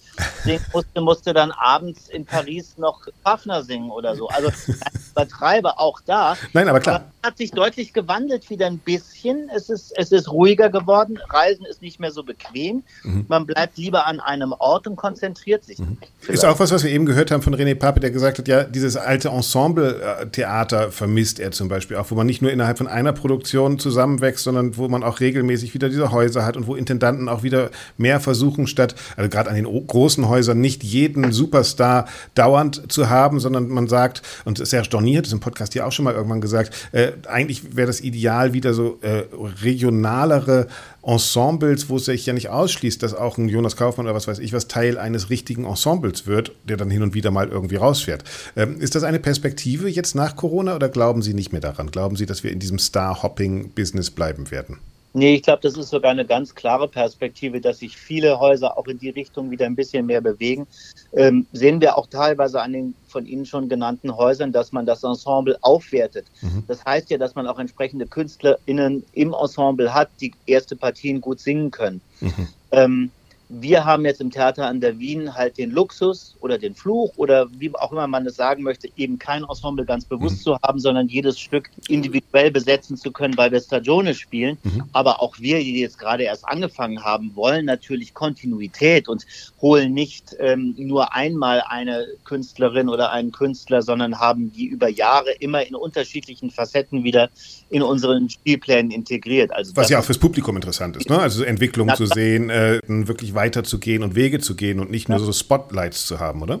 [0.46, 4.28] singen musste, musste dann abends in Paris noch Hafner singen oder so.
[4.28, 4.50] Also
[5.12, 6.36] übertreibe auch da.
[6.52, 6.96] Nein, aber klar.
[6.96, 9.50] Aber hat sich deutlich gewandelt wieder ein bisschen.
[9.54, 11.18] Es ist, es ist ruhiger geworden.
[11.28, 12.84] Reisen ist nicht mehr so bequem.
[13.02, 13.26] Mhm.
[13.28, 15.78] Man bleibt lieber an einem Ort und konzentriert sich.
[15.78, 15.98] Mhm.
[16.28, 18.64] Ist auch was, was wir eben gehört haben von René Pape, der gesagt hat, ja,
[18.64, 23.12] dieses alte Ensemble-Theater vermisst er zum Beispiel auch, wo man nicht nur innerhalb von einer
[23.12, 27.42] Produktion zusammenwächst, sondern wo man auch regelmäßig wieder diese Häuser hat und wo Intendanten auch
[27.42, 33.08] wieder mehr versuchen, statt, also gerade an den großen Häusern, nicht jeden Superstar dauernd zu
[33.08, 36.14] haben, sondern man sagt, und Serge Dornier hat es im Podcast hier auch schon mal
[36.14, 39.24] irgendwann gesagt, äh, eigentlich wäre das ideal wieder so äh,
[39.62, 40.68] regionalere
[41.02, 44.40] Ensembles, wo es sich ja nicht ausschließt, dass auch ein Jonas Kaufmann oder was weiß
[44.40, 48.24] ich was Teil eines richtigen Ensembles wird, der dann hin und wieder mal irgendwie rausfährt.
[48.56, 51.90] Ähm, ist das eine Perspektive jetzt nach Corona oder glauben Sie nicht mehr daran?
[51.90, 54.78] Glauben Sie, dass wir in diesem Star-Hopping-Business bleiben werden?
[55.18, 58.86] Nee, ich glaube, das ist sogar eine ganz klare Perspektive, dass sich viele Häuser auch
[58.86, 60.66] in die Richtung wieder ein bisschen mehr bewegen.
[61.14, 65.02] Ähm, sehen wir auch teilweise an den von Ihnen schon genannten Häusern, dass man das
[65.04, 66.26] Ensemble aufwertet.
[66.42, 66.64] Mhm.
[66.68, 71.40] Das heißt ja, dass man auch entsprechende KünstlerInnen im Ensemble hat, die erste Partien gut
[71.40, 72.02] singen können.
[72.20, 72.48] Mhm.
[72.72, 73.10] Ähm,
[73.48, 77.46] wir haben jetzt im Theater an der Wien halt den Luxus oder den Fluch oder
[77.58, 80.42] wie auch immer man es sagen möchte, eben kein Ensemble ganz bewusst mhm.
[80.42, 84.58] zu haben, sondern jedes Stück individuell besetzen zu können, weil wir Stagione spielen.
[84.64, 84.84] Mhm.
[84.92, 89.24] Aber auch wir, die jetzt gerade erst angefangen haben, wollen natürlich Kontinuität und
[89.60, 95.30] holen nicht ähm, nur einmal eine Künstlerin oder einen Künstler, sondern haben die über Jahre
[95.38, 97.30] immer in unterschiedlichen Facetten wieder
[97.70, 99.52] in unseren Spielplänen integriert.
[99.52, 101.18] Also Was ja auch fürs Publikum interessant ist, ne?
[101.18, 105.32] also Entwicklung zu sehen, äh, wirklich weiterzugehen und Wege zu gehen und nicht nur so
[105.32, 106.60] Spotlights zu haben, oder?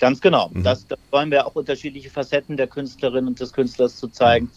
[0.00, 0.50] Ganz genau.
[0.52, 0.62] Mhm.
[0.62, 4.46] Das, das wollen wir auch unterschiedliche Facetten der Künstlerin und des Künstlers zu zeigen.
[4.46, 4.50] Mhm.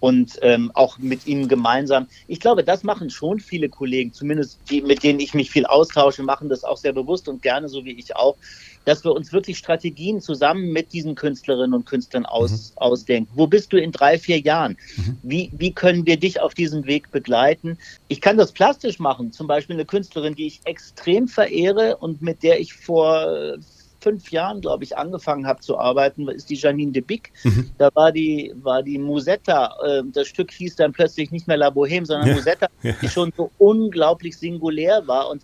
[0.00, 2.06] Und ähm, auch mit ihnen gemeinsam.
[2.26, 6.22] Ich glaube, das machen schon viele Kollegen, zumindest die, mit denen ich mich viel austausche,
[6.22, 8.36] machen das auch sehr bewusst und gerne, so wie ich auch
[8.84, 12.78] dass wir uns wirklich Strategien zusammen mit diesen Künstlerinnen und Künstlern aus, mhm.
[12.78, 13.32] ausdenken.
[13.34, 14.76] Wo bist du in drei, vier Jahren?
[14.96, 15.18] Mhm.
[15.22, 17.78] Wie, wie können wir dich auf diesem Weg begleiten?
[18.08, 19.32] Ich kann das plastisch machen.
[19.32, 23.58] Zum Beispiel eine Künstlerin, die ich extrem verehre und mit der ich vor
[24.00, 27.32] fünf Jahren, glaube ich, angefangen habe zu arbeiten, ist die Janine de Bic.
[27.44, 27.70] Mhm.
[27.78, 31.70] Da war die, war die Musetta, äh, das Stück hieß dann plötzlich nicht mehr La
[31.70, 32.34] Boheme, sondern ja.
[32.34, 35.28] Musetta, die schon so unglaublich singulär war.
[35.28, 35.42] Und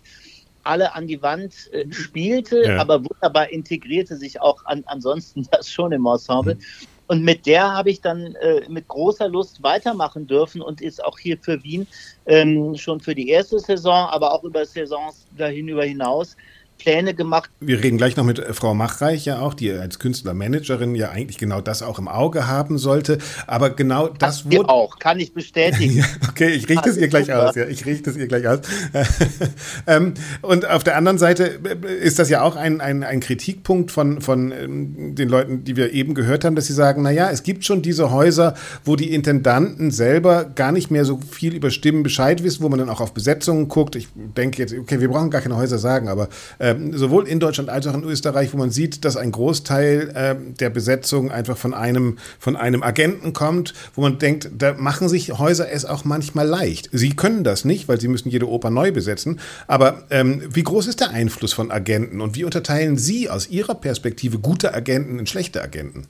[0.67, 2.77] alle an die Wand äh, spielte, ja.
[2.77, 6.55] aber wunderbar integrierte sich auch an, ansonsten das schon im Ensemble.
[6.55, 6.61] Mhm.
[7.07, 11.17] Und mit der habe ich dann äh, mit großer Lust weitermachen dürfen und ist auch
[11.17, 11.87] hier für Wien
[12.25, 16.35] ähm, schon für die erste Saison, aber auch über Saisons dahin über hinaus
[16.77, 17.49] Pläne gemacht.
[17.59, 21.37] Wir reden gleich noch mit äh, Frau Machreich ja auch, die als Künstlermanagerin ja eigentlich
[21.37, 23.17] genau das auch im Auge haben sollte.
[23.45, 26.05] Aber genau das Hat wurde auch, kann ich bestätigen.
[26.29, 27.55] okay, ich richte es ihr gleich aus.
[27.55, 28.59] Ja, ich richte es ihr gleich aus.
[29.87, 33.91] ähm, und auf der anderen Seite äh, ist das ja auch ein, ein, ein Kritikpunkt
[33.91, 37.29] von, von ähm, den Leuten, die wir eben gehört haben, dass sie sagen, na ja,
[37.29, 38.53] es gibt schon diese Häuser,
[38.85, 42.79] wo die Intendanten selber gar nicht mehr so viel über Stimmen Bescheid wissen, wo man
[42.79, 43.95] dann auch auf Besetzungen guckt.
[43.95, 47.39] Ich denke jetzt, okay, wir brauchen gar keine Häuser sagen, aber äh, ähm, sowohl in
[47.39, 51.57] Deutschland als auch in Österreich, wo man sieht, dass ein Großteil äh, der Besetzung einfach
[51.57, 56.03] von einem, von einem Agenten kommt, wo man denkt, da machen sich Häuser es auch
[56.03, 56.89] manchmal leicht.
[56.91, 59.39] Sie können das nicht, weil sie müssen jede Oper neu besetzen.
[59.67, 63.75] Aber ähm, wie groß ist der Einfluss von Agenten und wie unterteilen Sie aus Ihrer
[63.75, 66.07] Perspektive gute Agenten und schlechte Agenten?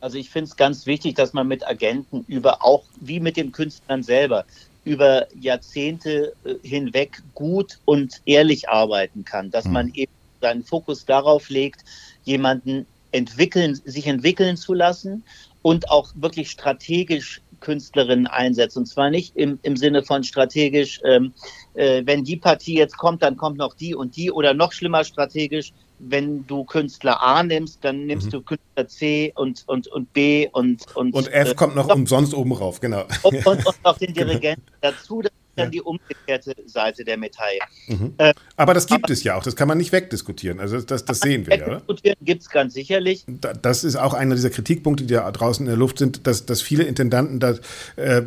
[0.00, 3.50] Also ich finde es ganz wichtig, dass man mit Agenten über auch wie mit den
[3.50, 4.44] Künstlern selber
[4.86, 9.72] über Jahrzehnte äh, hinweg gut und ehrlich arbeiten kann, dass mhm.
[9.72, 11.84] man eben seinen Fokus darauf legt,
[12.24, 15.24] jemanden entwickeln, sich entwickeln zu lassen
[15.62, 18.76] und auch wirklich strategisch Künstlerinnen einsetzt.
[18.76, 21.32] Und zwar nicht im, im Sinne von strategisch, ähm,
[21.74, 25.04] äh, wenn die Partie jetzt kommt, dann kommt noch die und die oder noch schlimmer
[25.04, 28.30] strategisch, wenn du Künstler A nimmst, dann nimmst mhm.
[28.30, 32.34] du Künstler C und, und, und B und und, und F äh, kommt noch umsonst
[32.34, 33.04] oben rauf, genau.
[33.22, 34.26] Und, und, und noch den genau.
[34.28, 34.78] Dirigenten genau.
[34.80, 35.22] dazu.
[35.22, 35.70] Das dann ja.
[35.70, 37.60] die umgekehrte Seite der Medaille.
[37.88, 38.14] Mhm.
[38.18, 40.60] Äh, aber das gibt aber, es ja auch, das kann man nicht wegdiskutieren.
[40.60, 41.66] Also das, das sehen wir ja.
[41.66, 43.24] Wegdiskutieren gibt es ganz sicherlich.
[43.62, 46.62] Das ist auch einer dieser Kritikpunkte, die da draußen in der Luft sind, dass, dass
[46.62, 47.54] viele Intendanten da
[47.96, 48.22] äh,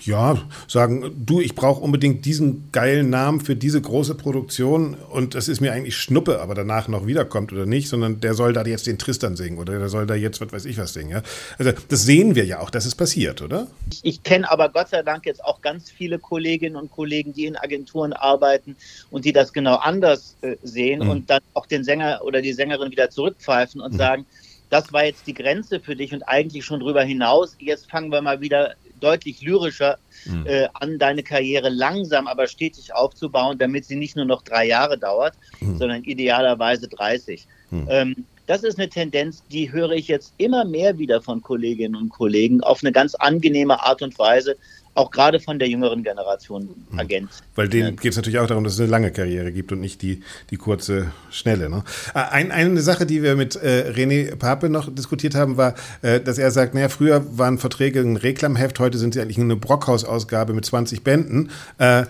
[0.00, 5.48] ja, sagen, du, ich brauche unbedingt diesen geilen Namen für diese große Produktion und das
[5.48, 8.86] ist mir eigentlich Schnuppe, aber danach noch wiederkommt oder nicht, sondern der soll da jetzt
[8.86, 11.10] den Tristan singen oder der soll da jetzt was weiß ich was singen.
[11.10, 11.22] Ja?
[11.58, 13.66] Also das sehen wir ja auch, dass es passiert, oder?
[13.90, 17.32] Ich, ich kenne aber Gott sei Dank jetzt auch ganz viele Kolleginnen Kolleginnen und Kollegen,
[17.32, 18.76] die in Agenturen arbeiten
[19.10, 21.10] und die das genau anders äh, sehen mhm.
[21.10, 23.98] und dann auch den Sänger oder die Sängerin wieder zurückpfeifen und mhm.
[23.98, 24.26] sagen,
[24.70, 27.56] das war jetzt die Grenze für dich und eigentlich schon drüber hinaus.
[27.58, 30.46] Jetzt fangen wir mal wieder deutlich lyrischer mhm.
[30.46, 34.96] äh, an, deine Karriere langsam, aber stetig aufzubauen, damit sie nicht nur noch drei Jahre
[34.96, 35.76] dauert, mhm.
[35.76, 37.46] sondern idealerweise 30.
[37.70, 37.86] Mhm.
[37.90, 42.08] Ähm, das ist eine Tendenz, die höre ich jetzt immer mehr wieder von Kolleginnen und
[42.08, 44.56] Kollegen auf eine ganz angenehme Art und Weise,
[44.94, 46.98] auch gerade von der jüngeren Generation hm.
[46.98, 47.30] Agent.
[47.54, 50.02] Weil denen geht es natürlich auch darum, dass es eine lange Karriere gibt und nicht
[50.02, 51.70] die, die kurze, schnelle.
[51.70, 51.84] Ne?
[52.14, 56.20] Äh, ein, eine Sache, die wir mit äh, René Pape noch diskutiert haben, war, äh,
[56.20, 60.52] dass er sagt, naja, früher waren Verträge ein Reklamheft, heute sind sie eigentlich eine Brockhaus-Ausgabe
[60.52, 61.50] mit 20 Bänden.
[61.78, 62.04] Äh,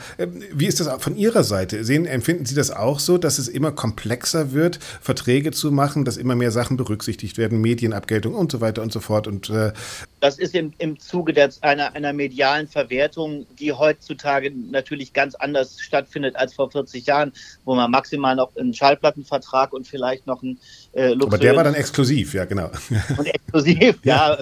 [0.53, 1.85] wie ist das von Ihrer Seite?
[1.85, 6.17] Sehen, empfinden Sie das auch so, dass es immer komplexer wird, Verträge zu machen, dass
[6.17, 9.27] immer mehr Sachen berücksichtigt werden, Medienabgeltung und so weiter und so fort?
[9.27, 9.73] Und, äh
[10.21, 15.81] das ist im, im Zuge der, einer, einer medialen Verwertung, die heutzutage natürlich ganz anders
[15.81, 17.33] stattfindet als vor 40 Jahren,
[17.65, 20.59] wo man maximal noch einen Schallplattenvertrag und vielleicht noch einen
[20.93, 21.29] äh, Luxus.
[21.29, 22.71] Aber der war dann exklusiv, ja, genau.
[23.19, 24.39] Und exklusiv, ja,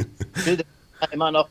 [1.12, 1.48] immer noch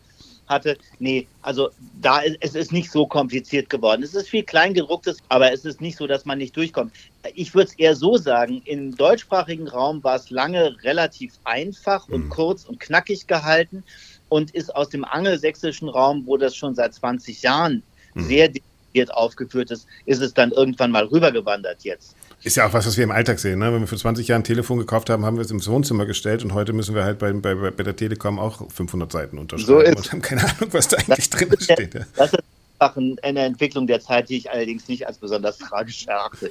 [0.50, 0.78] hatte.
[0.98, 1.70] Nee, also
[2.02, 4.04] da ist es ist nicht so kompliziert geworden.
[4.04, 6.92] Es ist viel Kleingedrucktes, aber es ist nicht so, dass man nicht durchkommt.
[7.36, 12.26] Ich würde es eher so sagen, im deutschsprachigen Raum war es lange relativ einfach und
[12.26, 12.30] mhm.
[12.30, 13.84] kurz und knackig gehalten
[14.30, 18.24] und ist aus dem angelsächsischen Raum, wo das schon seit 20 Jahren mhm.
[18.28, 22.15] sehr detailliert aufgeführt ist, ist es dann irgendwann mal rübergewandert jetzt.
[22.42, 23.60] Ist ja auch was, was wir im Alltag sehen.
[23.60, 23.74] Ne?
[23.74, 26.42] Wenn wir für 20 Jahre ein Telefon gekauft haben, haben wir es im Wohnzimmer gestellt
[26.44, 29.98] und heute müssen wir halt bei, bei, bei der Telekom auch 500 Seiten unterschreiben so
[29.98, 31.94] und haben keine Ahnung, was da eigentlich drin steht.
[31.96, 32.02] Ja.
[32.15, 32.39] Das ist
[32.80, 36.50] einfach eine Entwicklung der Zeit, die ich allerdings nicht als besonders tragisch erachte.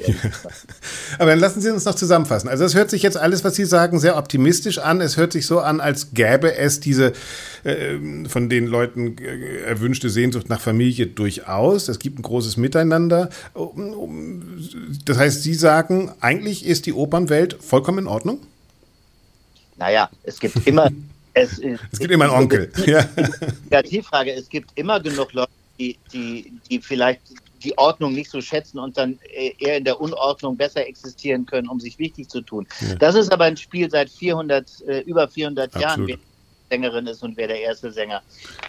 [1.19, 2.49] Aber dann lassen Sie uns noch zusammenfassen.
[2.49, 5.01] Also es hört sich jetzt alles, was Sie sagen, sehr optimistisch an.
[5.01, 7.12] Es hört sich so an, als gäbe es diese
[7.64, 7.97] äh,
[8.29, 11.88] von den Leuten äh, erwünschte Sehnsucht nach Familie durchaus.
[11.88, 13.31] Es gibt ein großes Miteinander.
[15.05, 18.41] Das heißt, Sie sagen, eigentlich ist die Opernwelt vollkommen in Ordnung?
[19.77, 20.91] Naja, es gibt immer
[21.35, 21.59] es,
[21.93, 22.71] es, gibt immer einen Onkel.
[22.85, 23.09] Ja.
[23.69, 27.23] Kreativfrage, es gibt immer genug Leute, die, die, die vielleicht
[27.62, 29.19] die Ordnung nicht so schätzen und dann
[29.59, 32.67] eher in der Unordnung besser existieren können, um sich wichtig zu tun.
[32.81, 32.95] Ja.
[32.97, 35.83] Das ist aber ein Spiel seit 400, äh, über 400 Absolut.
[35.83, 36.19] Jahren, wer
[36.71, 38.23] Sängerin ist und wer der erste Sänger.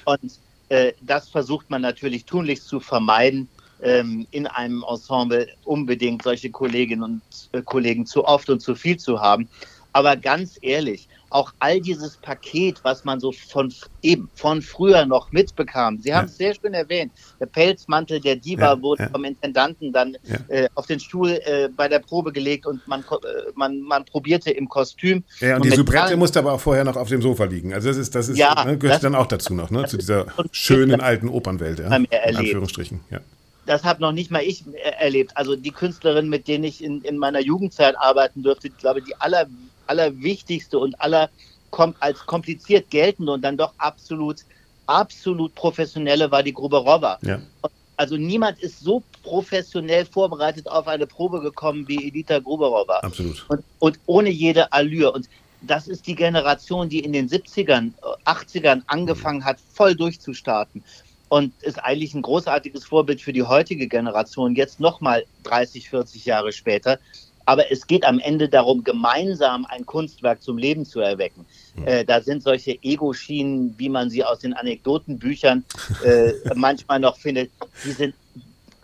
[0.06, 0.32] Und
[0.69, 3.48] äh, das versucht man natürlich tunlichst zu vermeiden,
[3.82, 8.98] ähm, in einem Ensemble unbedingt solche Kolleginnen und äh, Kollegen zu oft und zu viel
[8.98, 9.48] zu haben.
[9.93, 15.31] Aber ganz ehrlich, auch all dieses Paket, was man so von eben von früher noch
[15.31, 15.99] mitbekam.
[15.99, 17.11] Sie haben es sehr schön erwähnt.
[17.39, 19.09] Der Pelzmantel der Diva ja, wurde ja.
[19.09, 23.51] vom Intendanten dann äh, auf den Stuhl äh, bei der Probe gelegt und man, äh,
[23.55, 25.23] man, man probierte im Kostüm.
[25.39, 27.73] Ja, und, und die Soubrette musste aber auch vorher noch auf dem Sofa liegen.
[27.73, 29.97] Also das ist, das ist, ja, ne, gehört das, dann auch dazu noch, ne, zu
[29.97, 33.01] dieser schönen alten Opernwelt, ja, in Anführungsstrichen.
[33.09, 33.19] Ja
[33.69, 34.63] das habe noch nicht mal ich
[34.97, 35.37] erlebt.
[35.37, 39.15] Also die Künstlerinnen, mit denen ich in, in meiner Jugendzeit arbeiten durfte, ich glaube, die
[39.19, 39.45] aller
[39.89, 41.30] allerwichtigste und aller
[41.71, 44.38] kom als kompliziert geltende und dann doch absolut,
[44.88, 47.19] absolut professionelle war die Gruberova.
[47.21, 47.39] Ja.
[47.97, 52.99] Also niemand ist so professionell vorbereitet auf eine Probe gekommen wie Edita Gruberova.
[52.99, 53.45] Absolut.
[53.49, 55.12] Und, und ohne jede Allure.
[55.12, 55.28] Und
[55.62, 57.91] das ist die Generation, die in den 70ern,
[58.25, 60.84] 80ern angefangen hat, voll durchzustarten.
[61.28, 66.52] Und ist eigentlich ein großartiges Vorbild für die heutige Generation, jetzt nochmal 30, 40 Jahre
[66.54, 66.97] später,
[67.45, 71.45] aber es geht am Ende darum, gemeinsam ein Kunstwerk zum Leben zu erwecken.
[71.75, 71.88] Mhm.
[71.88, 75.63] Äh, da sind solche Ego-Schienen, wie man sie aus den Anekdotenbüchern
[76.04, 77.52] äh, manchmal noch findet,
[77.86, 78.15] die sind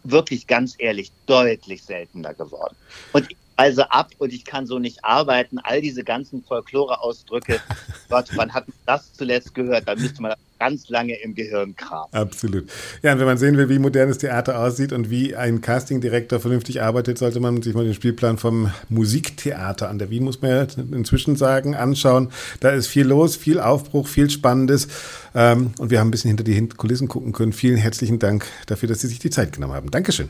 [0.03, 2.75] wirklich ganz ehrlich deutlich seltener geworden.
[3.13, 5.59] Und ich reise ab und ich kann so nicht arbeiten.
[5.59, 7.59] All diese ganzen Folklore-Ausdrücke,
[8.09, 9.87] Gott, wann hat man das zuletzt gehört?
[9.87, 12.13] Da müsste man ganz lange im Gehirn kramen.
[12.13, 12.69] Absolut.
[13.01, 16.81] Ja, und wenn man sehen will, wie modernes Theater aussieht und wie ein Castingdirektor vernünftig
[16.81, 20.67] arbeitet, sollte man sich mal den Spielplan vom Musiktheater an der Wien, muss man ja
[20.91, 22.29] inzwischen sagen, anschauen.
[22.59, 24.87] Da ist viel los, viel Aufbruch, viel Spannendes.
[25.33, 27.53] Ähm, und wir haben ein bisschen hinter die Kulissen gucken können.
[27.53, 29.91] Vielen herzlichen Dank dafür, dass Sie sich die Zeit genommen haben.
[29.91, 30.29] Dankeschön.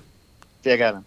[0.64, 1.04] Sehr gerne.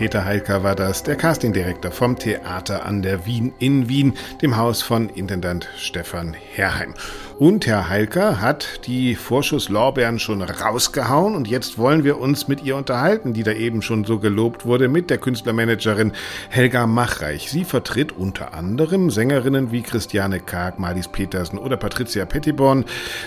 [0.00, 4.80] Peter Heilker war das, der Castingdirektor vom Theater an der Wien in Wien, dem Haus
[4.80, 6.94] von Intendant Stefan Herrheim.
[7.40, 12.76] Und Herr Heilker hat die Vorschusslorbeeren schon rausgehauen und jetzt wollen wir uns mit ihr
[12.76, 16.12] unterhalten, die da eben schon so gelobt wurde, mit der Künstlermanagerin
[16.50, 17.50] Helga Machreich.
[17.50, 22.84] Sie vertritt unter anderem Sängerinnen wie Christiane Karg, Marlies Petersen oder Patricia Pettiborn.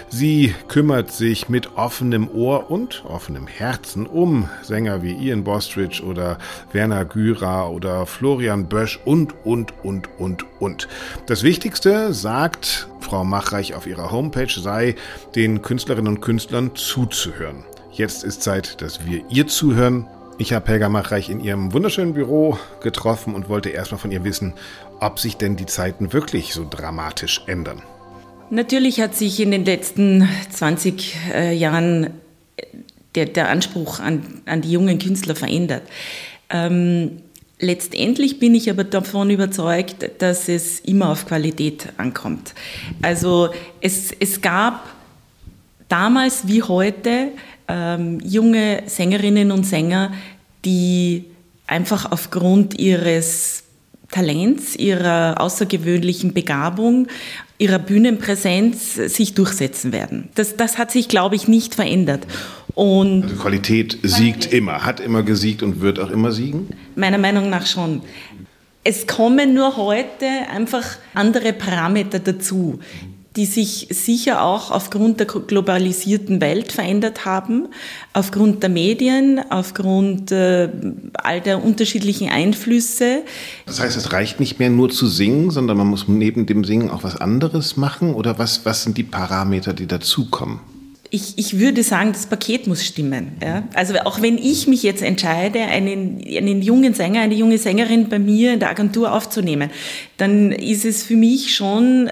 [0.10, 6.38] Sie kümmert sich mit offenem Ohr und offenem Herzen um Sänger wie Ian Bostridge oder
[6.72, 10.88] Werner Güra oder Florian Bösch und, und, und, und, und.
[11.26, 14.96] Das Wichtigste sagt Frau Machreich auf ihrer Homepage sei,
[15.36, 17.64] den Künstlerinnen und Künstlern zuzuhören.
[17.92, 20.08] Jetzt ist Zeit, dass wir ihr zuhören.
[20.40, 24.54] Ich habe Helga Machreich in ihrem wunderschönen Büro getroffen und wollte erstmal von ihr wissen,
[25.00, 27.84] ob sich denn die Zeiten wirklich so dramatisch ändern.
[28.50, 32.12] Natürlich hat sich in den letzten 20 äh, Jahren
[33.16, 35.84] der, der Anspruch an, an die jungen Künstler verändert.
[36.50, 37.22] Ähm,
[37.60, 42.54] letztendlich bin ich aber davon überzeugt, dass es immer auf Qualität ankommt.
[43.02, 43.50] Also
[43.82, 44.88] es, es gab
[45.88, 47.30] damals wie heute
[47.68, 50.12] ähm, junge Sängerinnen und Sänger,
[50.66, 51.26] die
[51.68, 53.63] einfach aufgrund ihres
[54.14, 57.08] Talents, ihrer außergewöhnlichen Begabung,
[57.58, 60.30] ihrer Bühnenpräsenz sich durchsetzen werden.
[60.36, 62.28] Das, das hat sich, glaube ich, nicht verändert.
[62.76, 66.70] Und also Qualität siegt immer, hat immer gesiegt und wird auch immer siegen?
[66.96, 68.02] Meiner Meinung nach schon.
[68.84, 72.80] Es kommen nur heute einfach andere Parameter dazu,
[73.36, 77.68] die sich sicher auch aufgrund der globalisierten Welt verändert haben,
[78.14, 80.70] aufgrund der Medien, aufgrund äh,
[81.14, 83.24] all der unterschiedlichen Einflüsse.
[83.66, 86.92] Das heißt, es reicht nicht mehr nur zu singen, sondern man muss neben dem Singen
[86.92, 88.14] auch was anderes machen?
[88.14, 90.60] Oder was, was sind die Parameter, die dazukommen?
[91.14, 93.34] ich, ich würde sagen, das Paket muss stimmen.
[93.40, 93.68] Ja?
[93.76, 98.18] Also auch wenn ich mich jetzt entscheide, einen, einen jungen Sänger, eine junge Sängerin bei
[98.18, 99.70] mir in der Agentur aufzunehmen,
[100.18, 102.10] dann ist es für mich schon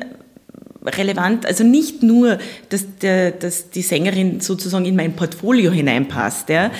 [0.83, 2.39] relevant, also nicht nur,
[2.69, 6.71] dass, der, dass die Sängerin sozusagen in mein Portfolio hineinpasst, ja,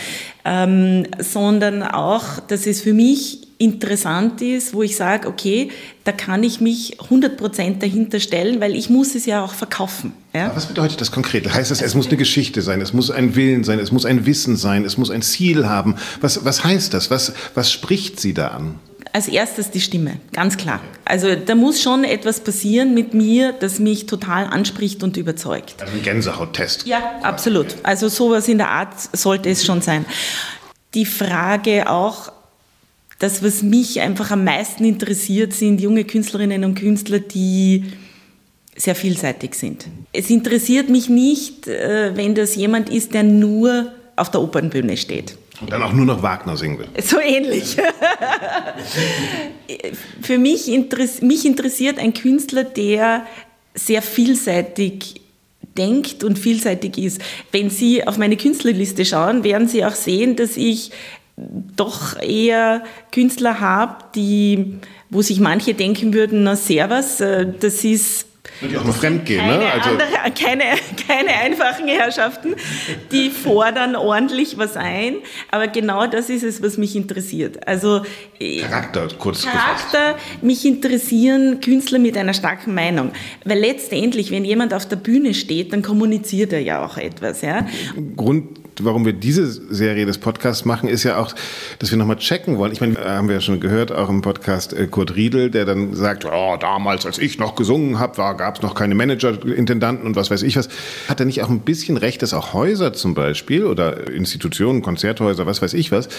[0.44, 5.70] ähm, sondern auch, dass es für mich interessant ist, wo ich sage, okay,
[6.04, 10.14] da kann ich mich 100% dahinter stellen, weil ich muss es ja auch verkaufen.
[10.34, 10.52] Ja?
[10.56, 11.54] Was bedeutet das konkret?
[11.54, 14.26] Heißt das, es muss eine Geschichte sein, es muss ein Willen sein, es muss ein
[14.26, 15.96] Wissen sein, es muss ein Ziel haben?
[16.22, 17.12] Was, was heißt das?
[17.12, 18.80] Was, was spricht sie da an?
[19.14, 20.80] Als erstes die Stimme, ganz klar.
[21.04, 25.82] Also da muss schon etwas passieren mit mir, das mich total anspricht und überzeugt.
[25.82, 26.88] Also ein Gänsehauttest.
[26.88, 27.76] Ja, absolut.
[27.84, 30.06] Also sowas in der Art sollte es schon sein.
[30.94, 32.32] Die Frage auch,
[33.20, 37.86] das, was mich einfach am meisten interessiert, sind junge Künstlerinnen und Künstler, die
[38.76, 39.86] sehr vielseitig sind.
[40.14, 45.38] Es interessiert mich nicht, äh, wenn das jemand ist, der nur auf der Opernbühne steht.
[45.60, 46.88] Und dann auch nur noch Wagner singen will.
[47.02, 47.76] So ähnlich.
[50.22, 50.68] Für mich,
[51.22, 53.26] mich interessiert ein Künstler, der
[53.74, 55.22] sehr vielseitig
[55.78, 57.22] denkt und vielseitig ist.
[57.52, 60.92] Wenn Sie auf meine Künstlerliste schauen, werden Sie auch sehen, dass ich
[61.76, 64.80] doch eher Künstler habe, die,
[65.10, 68.28] wo sich manche denken würden, na servus, äh, das ist
[68.62, 69.72] die auch noch fremd gehen, keine, ne?
[69.72, 70.08] also andere,
[70.40, 70.64] keine,
[71.08, 72.56] keine einfachen Herrschaften,
[73.12, 75.18] die fordern ordentlich was ein.
[75.52, 77.68] Aber genau das ist es, was mich interessiert.
[77.68, 78.04] Also
[78.40, 80.44] äh, Charakter, kurz Charakter, gefasst.
[80.44, 83.12] mich interessieren Künstler mit einer starken Meinung.
[83.46, 87.42] Weil letztendlich, wenn jemand auf der Bühne steht, dann kommuniziert er ja auch etwas.
[87.42, 87.68] Ja?
[88.16, 91.34] Grund warum wir diese Serie des Podcasts machen, ist ja auch,
[91.80, 92.72] dass wir nochmal checken wollen.
[92.72, 95.94] Ich meine, haben wir ja schon gehört, auch im Podcast äh, Kurt Riedel, der dann
[95.94, 100.32] sagt, oh, damals, als ich noch gesungen habe, gab es noch keine Manager-Intendanten und was
[100.32, 100.70] weiß ich was.
[101.08, 105.46] Hat er nicht auch ein bisschen recht, dass auch Häuser zum Beispiel oder Institutionen, Konzerthäuser,
[105.46, 106.10] was weiß ich was,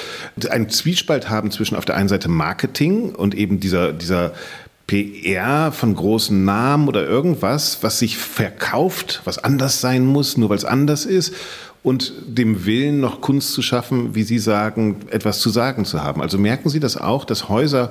[0.50, 4.32] einen Zwiespalt haben zwischen auf der einen Seite Marketing und eben dieser, dieser
[4.86, 10.58] PR von großen Namen oder irgendwas, was sich verkauft, was anders sein muss, nur weil
[10.58, 11.34] es anders ist
[11.82, 16.20] und dem Willen, noch Kunst zu schaffen, wie Sie sagen, etwas zu sagen zu haben.
[16.22, 17.90] Also merken Sie das auch, dass Häuser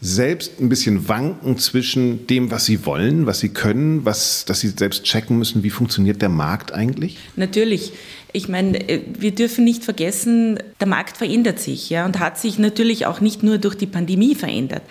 [0.00, 4.68] selbst ein bisschen wanken zwischen dem, was sie wollen, was sie können, was, dass sie
[4.68, 7.16] selbst checken müssen, wie funktioniert der Markt eigentlich?
[7.36, 7.92] Natürlich.
[8.36, 12.58] Ich meine, äh, wir dürfen nicht vergessen, der Markt verändert sich ja, und hat sich
[12.58, 14.82] natürlich auch nicht nur durch die Pandemie verändert.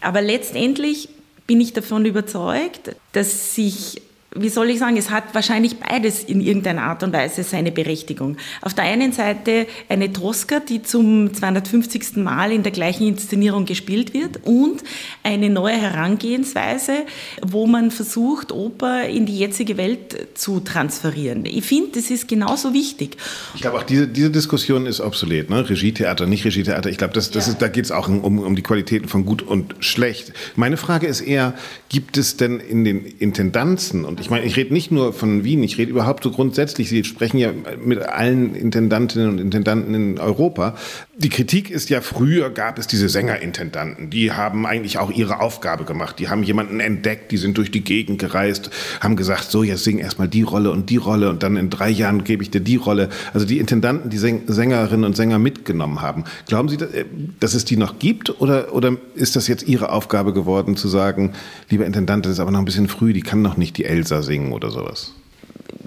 [0.00, 1.08] Aber letztendlich
[1.46, 4.02] bin ich davon überzeugt, dass sich
[4.34, 8.36] wie soll ich sagen, es hat wahrscheinlich beides in irgendeiner Art und Weise seine Berechtigung.
[8.60, 12.16] Auf der einen Seite eine Tosca, die zum 250.
[12.16, 14.82] Mal in der gleichen Inszenierung gespielt wird und
[15.22, 17.06] eine neue Herangehensweise,
[17.42, 21.46] wo man versucht, Oper in die jetzige Welt zu transferieren.
[21.46, 23.16] Ich finde, das ist genauso wichtig.
[23.54, 25.48] Ich glaube auch, diese, diese Diskussion ist obsolet.
[25.48, 25.68] Ne?
[25.68, 26.90] Regietheater, nicht Regietheater.
[26.90, 27.54] Ich glaube, das, das ja.
[27.54, 30.34] da geht es auch um, um die Qualitäten von gut und schlecht.
[30.54, 31.54] Meine Frage ist eher,
[31.88, 35.42] gibt es denn in den Intendanzen und ich ich meine, ich rede nicht nur von
[35.42, 36.90] Wien, ich rede überhaupt so grundsätzlich.
[36.90, 37.50] Sie sprechen ja
[37.82, 40.76] mit allen Intendantinnen und Intendanten in Europa.
[41.16, 44.10] Die Kritik ist ja, früher gab es diese Sängerintendanten.
[44.10, 46.18] Die haben eigentlich auch ihre Aufgabe gemacht.
[46.18, 48.68] Die haben jemanden entdeckt, die sind durch die Gegend gereist,
[49.00, 51.88] haben gesagt, so, jetzt sing erstmal die Rolle und die Rolle und dann in drei
[51.88, 53.08] Jahren gebe ich dir die Rolle.
[53.32, 56.24] Also die Intendanten, die Sängerinnen und Sänger mitgenommen haben.
[56.46, 57.06] Glauben Sie, äh,
[57.40, 61.32] dass es die noch gibt oder, oder ist das jetzt Ihre Aufgabe geworden, zu sagen,
[61.70, 64.22] lieber Intendant, das ist aber noch ein bisschen früh, die kann noch nicht die Elsa
[64.22, 65.12] singen oder sowas?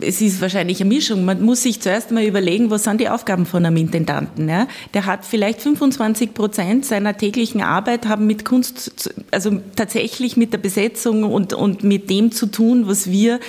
[0.03, 1.26] es ist wahrscheinlich eine Mischung.
[1.26, 4.49] Man muss sich zuerst mal überlegen, was sind die Aufgaben von einem Intendanten.
[4.49, 4.67] Ja?
[4.95, 10.57] Der hat vielleicht 25 Prozent seiner täglichen Arbeit haben mit Kunst, also tatsächlich mit der
[10.57, 13.39] Besetzung und, und mit dem zu tun, was wir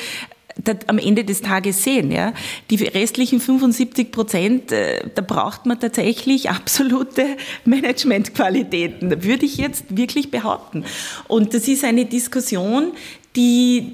[0.87, 2.13] am Ende des Tages sehen.
[2.13, 2.35] Ja.
[2.71, 7.25] Die restlichen 75 Prozent, äh, da braucht man tatsächlich absolute
[7.65, 10.85] Managementqualitäten, würde ich jetzt wirklich behaupten.
[11.29, 12.93] Und das ist eine Diskussion,
[13.37, 13.93] die,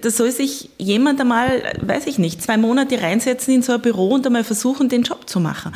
[0.00, 4.10] da soll sich jemand einmal, weiß ich nicht, zwei Monate reinsetzen in so ein Büro
[4.14, 5.72] und einmal versuchen, den Job zu machen.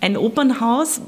[0.00, 1.02] Ein Opernhaus,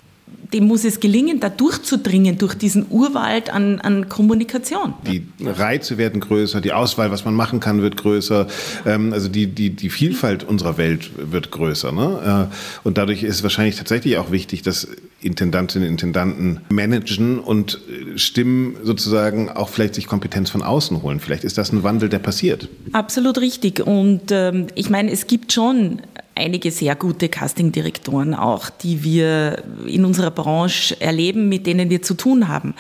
[0.53, 4.95] dem muss es gelingen, da durchzudringen durch diesen Urwald an, an Kommunikation.
[5.05, 8.47] Die Reize werden größer, die Auswahl, was man machen kann, wird größer.
[8.87, 11.91] Ähm, also die, die, die Vielfalt unserer Welt wird größer.
[11.91, 12.49] Ne?
[12.53, 14.87] Äh, und dadurch ist wahrscheinlich tatsächlich auch wichtig, dass
[15.25, 21.21] Intendantinnen und Intendanten managen und äh, Stimmen sozusagen auch vielleicht sich Kompetenz von außen holen.
[21.21, 22.69] Vielleicht ist das ein Wandel, der passiert.
[22.93, 23.81] Absolut richtig.
[23.81, 26.01] Und ähm, ich meine, es gibt schon
[26.35, 32.15] einige sehr gute Castingdirektoren auch, die wir in unserer Branche erleben, mit denen wir zu
[32.15, 32.75] tun haben.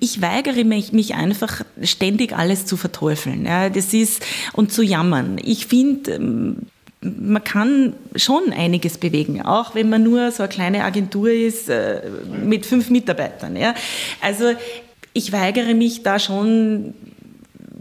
[0.00, 3.44] Ich weigere mich, mich einfach ständig alles zu verteufeln.
[3.44, 5.38] Ja, das ist, und zu jammern.
[5.42, 6.56] Ich finde, ähm,
[7.18, 12.02] man kann schon einiges bewegen, auch wenn man nur so eine kleine Agentur ist äh,
[12.44, 13.56] mit fünf Mitarbeitern.
[13.56, 13.74] Ja.
[14.20, 14.52] Also
[15.12, 16.94] ich weigere mich da schon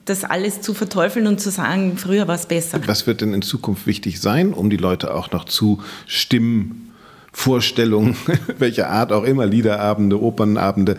[0.06, 2.80] das alles zu verteufeln und zu sagen, früher war es besser.
[2.86, 6.94] Was wird denn in Zukunft wichtig sein, um die Leute auch noch zu Stimmen
[7.36, 8.16] Vorstellungen,
[8.58, 10.96] welcher Art auch immer, Liederabende, Opernabende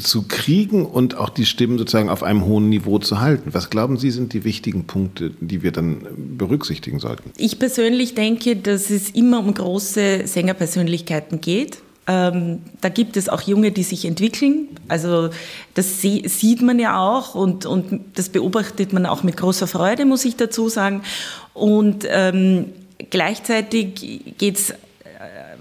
[0.00, 3.50] zu kriegen und auch die Stimmen sozusagen auf einem hohen Niveau zu halten.
[3.52, 7.30] Was glauben Sie sind die wichtigen Punkte, die wir dann berücksichtigen sollten?
[7.36, 11.78] Ich persönlich denke, dass es immer um große Sängerpersönlichkeiten geht.
[12.06, 14.68] Ähm, da gibt es auch Junge, die sich entwickeln.
[14.88, 15.28] Also
[15.74, 20.24] das sieht man ja auch und, und das beobachtet man auch mit großer Freude, muss
[20.24, 21.02] ich dazu sagen.
[21.52, 22.66] Und ähm,
[23.10, 24.74] gleichzeitig geht es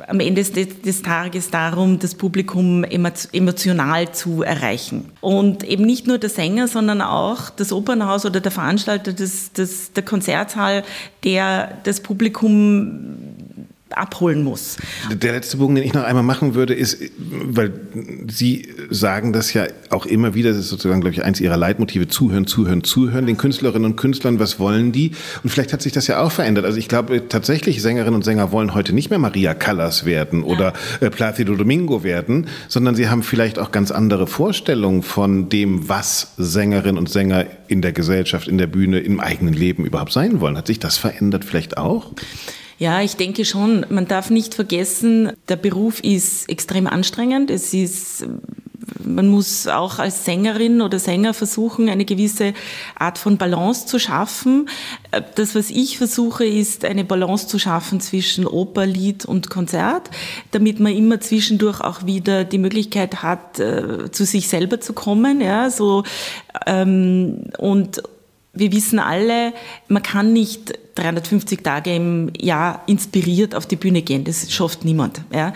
[0.08, 5.12] am Ende des, Tages darum, das Publikum emotional zu erreichen.
[5.22, 9.94] Und eben nicht nur der Sänger, sondern auch das Opernhaus oder der Veranstalter des, des,
[9.94, 10.84] der Konzertsaal,
[11.24, 13.33] der das Publikum
[13.98, 14.78] abholen muss.
[15.12, 17.74] Der letzte Bogen, den ich noch einmal machen würde, ist, weil
[18.28, 22.08] Sie sagen das ja auch immer wieder, das ist sozusagen, glaube ich, eins Ihrer Leitmotive,
[22.08, 25.12] zuhören, zuhören, zuhören, den Künstlerinnen und Künstlern, was wollen die?
[25.44, 26.66] Und vielleicht hat sich das ja auch verändert.
[26.66, 30.74] Also ich glaube tatsächlich, Sängerinnen und Sänger wollen heute nicht mehr Maria Callas werden oder
[31.00, 36.34] äh, Placido Domingo werden, sondern sie haben vielleicht auch ganz andere Vorstellungen von dem, was
[36.38, 40.58] Sängerinnen und Sänger in der Gesellschaft, in der Bühne, im eigenen Leben überhaupt sein wollen.
[40.58, 42.12] Hat sich das verändert vielleicht auch?
[42.80, 43.86] Ja, ich denke schon.
[43.90, 47.52] Man darf nicht vergessen, der Beruf ist extrem anstrengend.
[47.52, 48.26] Es ist,
[49.04, 52.54] man muss auch als Sängerin oder Sänger versuchen, eine gewisse
[52.98, 54.70] Art von Balance zu schaffen.
[55.36, 60.10] Das, was ich versuche, ist eine Balance zu schaffen zwischen Oper, Lied und Konzert,
[60.52, 65.42] damit man immer zwischendurch auch wieder die Möglichkeit hat, äh, zu sich selber zu kommen.
[65.42, 66.04] Ja, so,
[66.66, 68.02] ähm, und
[68.54, 69.54] wir wissen alle,
[69.88, 74.24] man kann nicht 350 Tage im Jahr inspiriert auf die Bühne gehen.
[74.24, 75.22] Das schafft niemand.
[75.34, 75.54] Ja.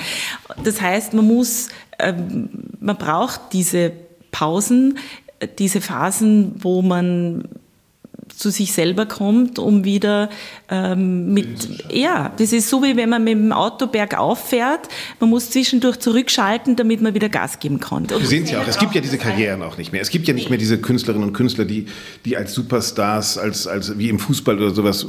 [0.64, 1.70] Das heißt, man muss,
[2.00, 3.91] ähm, man braucht diese
[4.32, 4.98] Pausen,
[5.60, 7.48] diese Phasen, wo man
[8.38, 10.30] zu sich selber kommt, um wieder
[10.70, 14.88] ähm, mit, ja, das ist so wie wenn man mit dem Auto bergauf fährt,
[15.20, 18.10] man muss zwischendurch zurückschalten, damit man wieder Gas geben kann.
[18.10, 20.02] Wir sehen es ja auch, es gibt ja diese Karrieren auch nicht mehr.
[20.02, 21.88] Es gibt ja nicht mehr diese Künstlerinnen und Künstler, die,
[22.26, 25.08] die als Superstars, als, als wie im Fußball oder sowas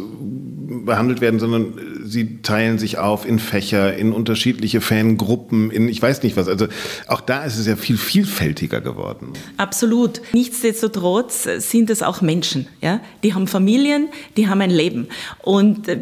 [0.84, 1.74] behandelt werden, sondern
[2.08, 6.48] sie teilen sich auf in Fächer, in unterschiedliche Fangruppen, in ich weiß nicht was.
[6.48, 6.66] Also
[7.06, 9.32] auch da ist es ja viel vielfältiger geworden.
[9.56, 10.20] Absolut.
[10.32, 12.66] Nichtsdestotrotz sind es auch Menschen.
[12.80, 13.00] Ja?
[13.22, 15.08] Die haben Familien, die haben ein Leben.
[15.42, 15.98] Und äh,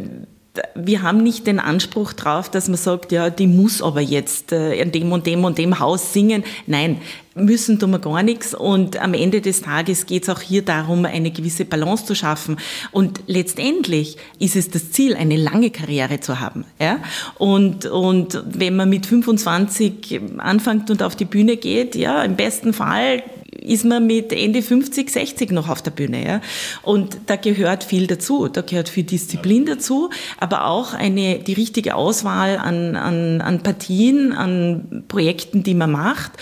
[0.74, 4.74] wir haben nicht den Anspruch drauf, dass man sagt, ja, die muss aber jetzt äh,
[4.74, 6.44] in dem und dem und dem Haus singen.
[6.66, 7.00] Nein,
[7.36, 8.54] müssen tun wir gar nichts.
[8.54, 12.56] Und am Ende des Tages geht es auch hier darum, eine gewisse Balance zu schaffen.
[12.90, 16.64] Und letztendlich ist es das Ziel, eine lange Karriere zu haben.
[16.80, 16.98] Ja?
[17.38, 22.72] Und, und wenn man mit 25 anfängt und auf die Bühne geht, ja, im besten
[22.72, 23.22] Fall
[23.66, 26.24] ist man mit Ende 50, 60 noch auf der Bühne.
[26.24, 26.40] Ja?
[26.82, 28.48] Und da gehört viel dazu.
[28.48, 34.32] Da gehört viel Disziplin dazu, aber auch eine, die richtige Auswahl an, an, an Partien,
[34.32, 36.32] an Projekten, die man macht.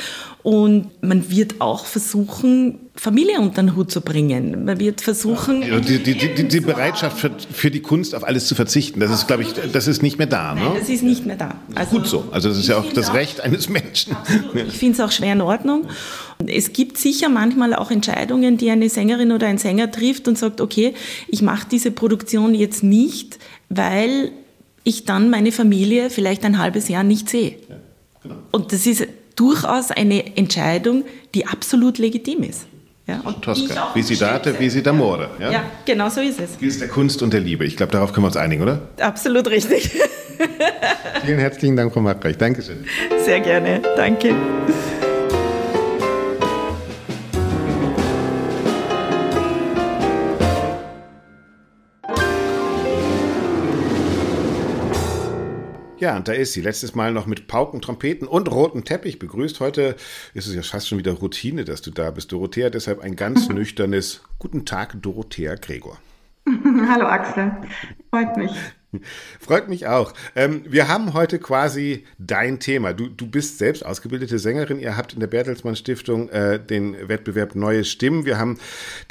[0.45, 4.67] Und man wird auch versuchen, Familie unter den Hut zu bringen.
[4.67, 5.63] Man wird versuchen.
[5.63, 9.11] Ja, die, die, die, die, Bereitschaft für, für, die Kunst auf alles zu verzichten, das
[9.11, 10.55] ist, glaube ich, das ist nicht mehr da.
[10.55, 10.61] Ne?
[10.61, 11.55] Nein, das ist nicht mehr da.
[11.75, 12.25] Also, Gut so.
[12.31, 14.15] Also das ist ja auch das Recht eines Menschen.
[14.15, 14.55] Absolut.
[14.69, 15.87] Ich finde es auch schwer in Ordnung.
[16.47, 20.61] Es gibt sicher manchmal auch Entscheidungen, die eine Sängerin oder ein Sänger trifft und sagt,
[20.61, 20.93] okay,
[21.27, 23.39] ich mache diese Produktion jetzt nicht,
[23.71, 24.31] weil
[24.83, 27.57] ich dann meine Familie vielleicht ein halbes Jahr nicht sehe.
[27.67, 27.77] Ja,
[28.23, 28.37] genau.
[28.53, 29.07] Und das ist
[29.37, 31.05] durchaus eine Entscheidung,
[31.35, 32.67] die absolut legitim ist.
[33.07, 35.29] Ja, und Tosca, Visitate, Visitamore.
[35.39, 35.53] Ja?
[35.53, 36.57] ja, genau so ist es.
[36.59, 37.67] Ist der Kunst und der Liebe.
[37.67, 38.81] Ich glaube, darauf können wir uns einigen, oder?
[38.99, 39.91] Absolut richtig.
[41.25, 42.39] Vielen herzlichen Dank, Frau Markreich.
[42.39, 42.85] Dankeschön.
[43.25, 43.83] Sehr gerne.
[43.97, 44.35] Danke.
[56.05, 56.61] Ja, und da ist sie.
[56.61, 59.59] Letztes Mal noch mit Pauken, Trompeten und rotem Teppich begrüßt.
[59.61, 59.97] Heute
[60.35, 62.69] ist es ja fast schon wieder Routine, dass du da bist, Dorothea.
[62.69, 65.97] Deshalb ein ganz nüchternes Guten Tag, Dorothea Gregor.
[66.47, 67.53] Hallo Axel,
[68.11, 68.51] freut mich.
[69.41, 70.13] Freut mich auch.
[70.37, 72.93] Ähm, wir haben heute quasi dein Thema.
[72.93, 74.79] Du, du bist selbst ausgebildete Sängerin.
[74.79, 78.25] Ihr habt in der Bertelsmann Stiftung äh, den Wettbewerb Neue Stimmen.
[78.25, 78.59] Wir haben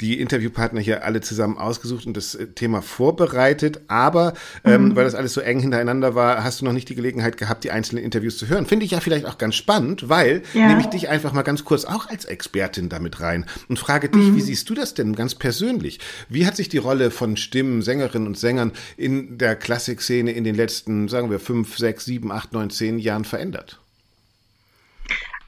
[0.00, 3.80] die Interviewpartner hier alle zusammen ausgesucht und das äh, Thema vorbereitet.
[3.88, 4.96] Aber ähm, mhm.
[4.96, 7.70] weil das alles so eng hintereinander war, hast du noch nicht die Gelegenheit gehabt, die
[7.70, 8.66] einzelnen Interviews zu hören.
[8.66, 10.68] Finde ich ja vielleicht auch ganz spannend, weil ja.
[10.68, 14.30] nehme ich dich einfach mal ganz kurz auch als Expertin damit rein und frage dich,
[14.30, 14.36] mhm.
[14.36, 16.00] wie siehst du das denn ganz persönlich?
[16.28, 20.44] Wie hat sich die Rolle von Stimmen, Sängerinnen und Sängern in der Klasse Klassikszene in
[20.44, 23.80] den letzten, sagen wir, fünf, sechs, sieben, acht, neun, zehn Jahren verändert?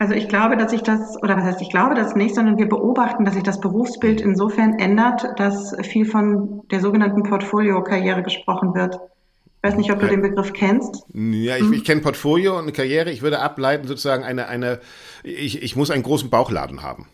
[0.01, 2.69] Also ich glaube, dass sich das, oder was heißt, ich glaube das nicht, sondern wir
[2.69, 8.97] beobachten, dass sich das Berufsbild insofern ändert, dass viel von der sogenannten Portfolio-Karriere gesprochen wird.
[9.45, 11.05] Ich weiß nicht, ob du den Begriff kennst.
[11.15, 13.13] Ja, ich, ich kenne Portfolio und Karriere.
[13.13, 14.81] Ich würde ableiten sozusagen eine, eine
[15.23, 17.07] ich, ich muss einen großen Bauchladen haben.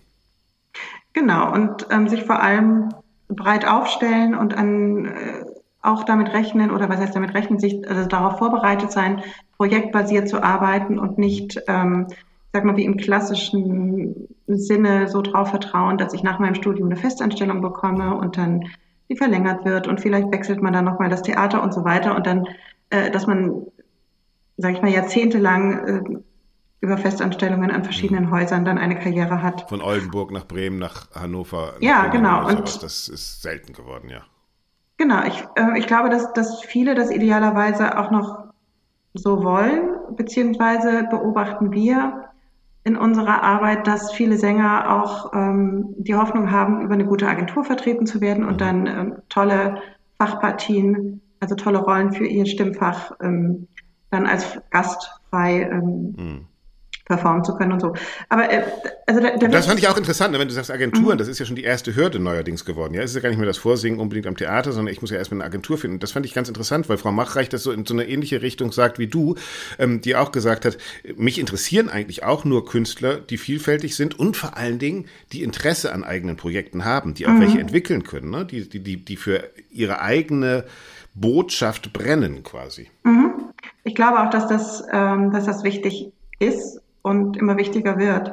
[1.12, 2.88] Genau, und ähm, sich vor allem
[3.28, 5.44] breit aufstellen und an äh,
[5.82, 9.22] auch damit rechnen oder was heißt damit rechnen, sich also darauf vorbereitet sein,
[9.56, 12.06] projektbasiert zu arbeiten und nicht, ähm,
[12.52, 16.96] sag mal, wie im klassischen Sinne so drauf vertrauen, dass ich nach meinem Studium eine
[16.96, 18.68] Festanstellung bekomme und dann
[19.08, 22.26] die verlängert wird und vielleicht wechselt man dann nochmal das Theater und so weiter und
[22.26, 22.46] dann,
[22.90, 23.66] äh, dass man,
[24.56, 26.02] sag ich mal, jahrzehntelang äh,
[26.80, 29.68] über Festanstellungen an verschiedenen Häusern dann eine Karriere hat.
[29.68, 31.74] Von Oldenburg nach Bremen, nach Hannover.
[31.74, 32.48] Nach ja, Bremen genau.
[32.48, 34.22] Und das ist selten geworden, ja.
[35.02, 38.44] Genau, ich, äh, ich glaube, dass, dass viele das idealerweise auch noch
[39.14, 42.26] so wollen, beziehungsweise beobachten wir
[42.84, 47.64] in unserer Arbeit, dass viele Sänger auch ähm, die Hoffnung haben, über eine gute Agentur
[47.64, 48.58] vertreten zu werden und mhm.
[48.58, 49.82] dann ähm, tolle
[50.18, 53.66] Fachpartien, also tolle Rollen für ihr Stimmfach ähm,
[54.10, 56.46] dann als Gast frei ähm, mhm
[57.12, 57.94] performen zu können und so.
[58.30, 58.62] Aber äh,
[59.06, 61.18] also der, der das fand ich auch interessant, ne, wenn du sagst Agenturen, mhm.
[61.18, 62.94] das ist ja schon die erste Hürde neuerdings geworden.
[62.94, 65.10] Ja, es ist ja gar nicht mehr das Vorsingen unbedingt am Theater, sondern ich muss
[65.10, 65.98] ja erstmal eine Agentur finden.
[65.98, 68.72] Das fand ich ganz interessant, weil Frau Machreich das so in so eine ähnliche Richtung
[68.72, 69.34] sagt wie du,
[69.78, 70.78] ähm, die auch gesagt hat,
[71.16, 75.92] mich interessieren eigentlich auch nur Künstler, die vielfältig sind und vor allen Dingen die Interesse
[75.92, 77.40] an eigenen Projekten haben, die auch mhm.
[77.40, 78.46] welche entwickeln können, ne?
[78.46, 80.64] die, die, die, die für ihre eigene
[81.14, 82.88] Botschaft brennen quasi.
[83.04, 83.32] Mhm.
[83.84, 88.32] Ich glaube auch, dass das, ähm, dass das wichtig ist und immer wichtiger wird.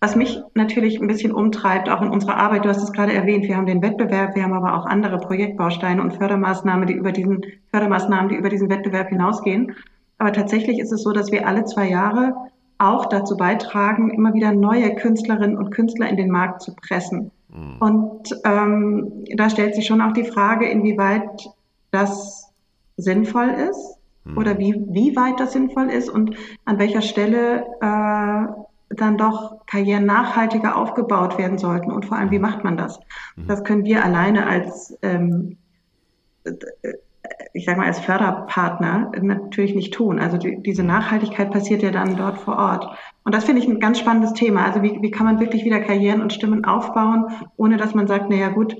[0.00, 3.48] Was mich natürlich ein bisschen umtreibt, auch in unserer Arbeit, du hast es gerade erwähnt,
[3.48, 7.40] wir haben den Wettbewerb, wir haben aber auch andere Projektbausteine und Fördermaßnahmen, die über diesen,
[7.70, 9.74] Fördermaßnahmen, die über diesen Wettbewerb hinausgehen.
[10.18, 12.34] Aber tatsächlich ist es so, dass wir alle zwei Jahre
[12.78, 17.30] auch dazu beitragen, immer wieder neue Künstlerinnen und Künstler in den Markt zu pressen.
[17.48, 17.76] Mhm.
[17.80, 21.48] Und ähm, da stellt sich schon auch die Frage, inwieweit
[21.90, 22.52] das
[22.98, 23.95] sinnvoll ist
[24.26, 24.38] Mhm.
[24.38, 30.06] oder wie, wie weit das sinnvoll ist und an welcher Stelle äh, dann doch Karrieren
[30.06, 32.98] nachhaltiger aufgebaut werden sollten und vor allem, wie macht man das?
[33.36, 33.46] Mhm.
[33.48, 35.58] Das können wir alleine als, ähm,
[37.52, 40.20] ich sage mal, als Förderpartner natürlich nicht tun.
[40.20, 40.88] Also die, diese mhm.
[40.88, 42.96] Nachhaltigkeit passiert ja dann dort vor Ort.
[43.24, 44.64] Und das finde ich ein ganz spannendes Thema.
[44.64, 48.30] Also wie, wie kann man wirklich wieder Karrieren und Stimmen aufbauen, ohne dass man sagt,
[48.30, 48.76] naja gut,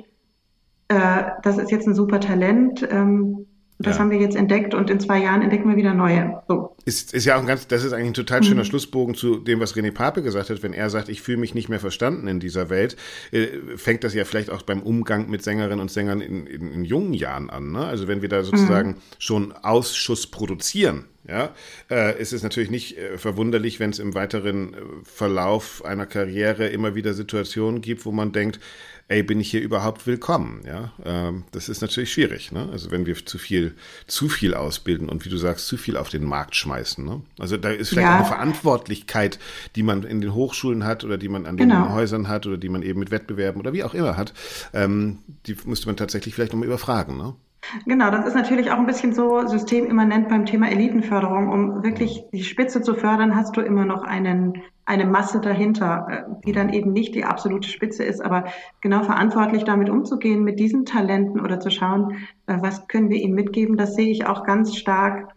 [0.89, 3.47] äh, das ist jetzt ein super Talent, ähm,
[3.79, 4.01] das ja.
[4.01, 6.43] haben wir jetzt entdeckt und in zwei Jahren entdecken wir wieder neue.
[6.49, 6.75] So.
[6.87, 8.67] Ist, ist ja auch ein ganz, das ist eigentlich ein total schöner mhm.
[8.67, 10.63] Schlussbogen zu dem, was René Pape gesagt hat.
[10.63, 12.97] Wenn er sagt, ich fühle mich nicht mehr verstanden in dieser Welt,
[13.33, 16.85] äh, fängt das ja vielleicht auch beim Umgang mit Sängerinnen und Sängern in, in, in
[16.85, 17.73] jungen Jahren an.
[17.73, 17.85] Ne?
[17.85, 18.97] Also wenn wir da sozusagen mhm.
[19.19, 21.53] schon Ausschuss produzieren, ja,
[21.91, 26.69] äh, ist es natürlich nicht äh, verwunderlich, wenn es im weiteren äh, Verlauf einer Karriere
[26.69, 28.61] immer wieder Situationen gibt, wo man denkt,
[29.09, 30.63] ey, bin ich hier überhaupt willkommen?
[30.67, 32.53] Ja, ähm, das ist natürlich schwierig.
[32.53, 32.69] Ne?
[32.73, 33.75] Also wenn wir zu viel,
[34.07, 37.05] zu viel ausbilden und wie du sagst, zu viel auf den Markt schmeißen.
[37.05, 37.23] Ne?
[37.39, 38.17] Also da ist vielleicht ja.
[38.17, 39.39] eine Verantwortlichkeit,
[39.77, 41.85] die man in den Hochschulen hat oder die man an genau.
[41.85, 44.35] den Häusern hat oder die man eben mit Wettbewerben oder wie auch immer hat.
[44.73, 47.17] Ähm, die müsste man tatsächlich vielleicht nochmal überfragen.
[47.17, 47.35] Ne?
[47.85, 51.49] Genau, das ist natürlich auch ein bisschen so systemimmanent beim Thema Elitenförderung.
[51.49, 56.47] Um wirklich die Spitze zu fördern, hast du immer noch einen, eine Masse dahinter, äh,
[56.47, 58.45] die dann eben nicht die absolute Spitze ist, aber
[58.81, 62.17] genau verantwortlich damit umzugehen, mit diesen Talenten oder zu schauen,
[62.47, 65.35] äh, was können wir ihnen mitgeben, das sehe ich auch ganz stark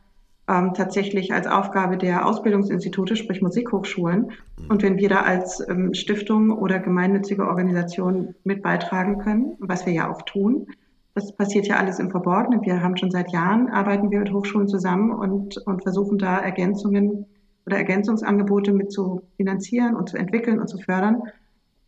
[0.48, 4.32] ähm, tatsächlich als Aufgabe der Ausbildungsinstitute, sprich Musikhochschulen.
[4.68, 9.94] Und wenn wir da als ähm, Stiftung oder gemeinnützige Organisation mit beitragen können, was wir
[9.94, 10.68] ja auch tun,
[11.16, 12.62] das passiert ja alles im Verborgenen.
[12.62, 17.26] Wir haben schon seit Jahren, arbeiten wir mit Hochschulen zusammen und, und versuchen da Ergänzungen
[17.66, 21.24] oder Ergänzungsangebote mit zu finanzieren und zu entwickeln und zu fördern.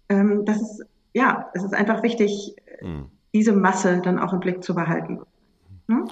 [0.09, 3.05] Ähm, das ist, ja, es ist einfach wichtig, mhm.
[3.34, 5.22] diese Masse dann auch im Blick zu behalten.
[5.88, 6.09] Hm?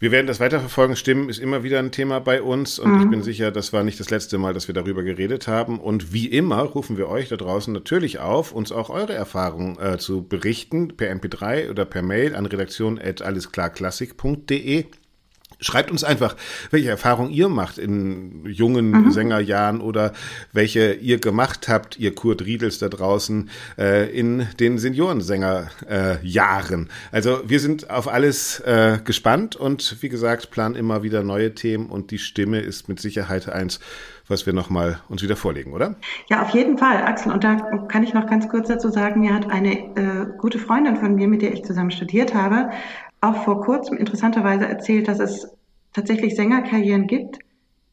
[0.00, 0.96] Wir werden das weiterverfolgen.
[0.96, 3.02] Stimmen ist immer wieder ein Thema bei uns und mhm.
[3.02, 5.80] ich bin sicher, das war nicht das letzte Mal, dass wir darüber geredet haben.
[5.80, 9.98] Und wie immer rufen wir euch da draußen natürlich auf, uns auch eure Erfahrungen äh,
[9.98, 14.86] zu berichten per MP3 oder per Mail an redaktion@allesklarklassik.de.
[15.60, 16.36] Schreibt uns einfach,
[16.70, 19.10] welche Erfahrung ihr macht in jungen mhm.
[19.10, 20.12] Sängerjahren oder
[20.52, 26.86] welche ihr gemacht habt, ihr Kurt Riedels da draußen, äh, in den Seniorensängerjahren.
[26.86, 31.54] Äh, also wir sind auf alles äh, gespannt und wie gesagt, planen immer wieder neue
[31.54, 33.80] Themen und die Stimme ist mit Sicherheit eins,
[34.28, 35.96] was wir nochmal uns wieder vorlegen, oder?
[36.30, 37.32] Ja, auf jeden Fall, Axel.
[37.32, 37.56] Und da
[37.88, 41.28] kann ich noch ganz kurz dazu sagen, mir hat eine äh, gute Freundin von mir,
[41.28, 42.70] mit der ich zusammen studiert habe,
[43.24, 45.56] auch vor kurzem interessanterweise erzählt, dass es
[45.92, 47.38] tatsächlich Sängerkarrieren gibt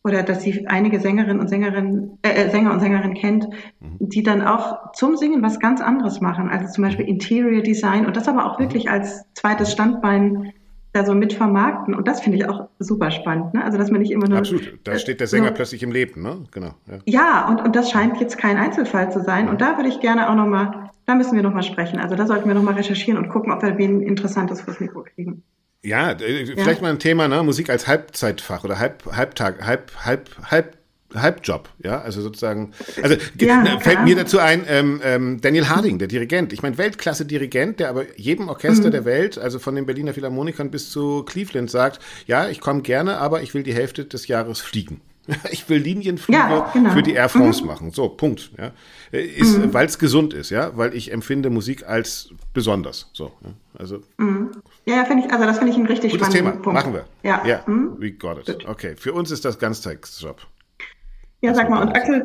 [0.04, 3.48] oder dass sie einige Sängerinnen und Sängerinnen, äh, äh, Sänger und Sängerinnen kennt,
[3.80, 3.98] mhm.
[4.00, 6.50] die dann auch zum Singen was ganz anderes machen.
[6.50, 7.12] Also zum Beispiel mhm.
[7.12, 8.64] Interior Design und das aber auch mhm.
[8.64, 10.54] wirklich als zweites Standbein
[10.94, 11.94] da so mit vermarkten.
[11.96, 13.54] Und das finde ich auch super spannend.
[13.54, 13.64] Ne?
[13.64, 14.40] Also dass man nicht immer nur.
[14.40, 14.80] Absolut.
[14.84, 16.44] Da steht der Sänger so, plötzlich im Leben, ne?
[16.52, 16.74] Genau.
[16.88, 19.50] Ja, ja und, und das scheint jetzt kein Einzelfall zu sein.
[19.50, 22.00] Und da würde ich gerne auch nochmal da müssen wir nochmal sprechen.
[22.00, 25.44] Also da sollten wir nochmal recherchieren und gucken, ob wir wen Interessantes fürs Mikro kriegen.
[25.84, 26.82] Ja, äh, vielleicht ja.
[26.82, 27.44] mal ein Thema, ne?
[27.44, 30.78] Musik als Halbzeitfach oder Halb, Halbtag, Halb, Halb, Halb,
[31.16, 36.00] Halbjob, ja, also sozusagen, also ja, ne, fällt mir dazu ein, ähm, ähm, Daniel Harding,
[36.00, 38.92] der Dirigent, ich meine Weltklasse-Dirigent, der aber jedem Orchester mhm.
[38.92, 43.18] der Welt, also von den Berliner Philharmonikern bis zu Cleveland sagt, ja, ich komme gerne,
[43.18, 45.02] aber ich will die Hälfte des Jahres fliegen.
[45.52, 46.92] Ich will Linienflüge ja, genau.
[46.92, 47.68] für die Air France mhm.
[47.68, 47.92] machen.
[47.92, 48.52] So, Punkt.
[48.58, 48.72] Ja.
[49.12, 49.74] Ist, mhm.
[49.74, 53.10] weil es gesund ist, ja, weil ich empfinde Musik als besonders.
[53.14, 53.50] So, ja.
[53.78, 54.02] also.
[54.18, 54.52] Mhm.
[54.86, 56.52] Ja, finde ich, also das finde ich ein richtig Gutes Thema.
[56.52, 56.74] Punkt.
[56.74, 57.06] Machen wir.
[57.24, 57.46] Ja.
[57.46, 57.64] ja.
[57.68, 57.96] Mhm.
[58.00, 58.66] We got it.
[58.66, 58.96] Okay.
[58.98, 60.42] Für uns ist das Ganztagsjob.
[61.42, 62.24] Ja, sag mal, und Axel,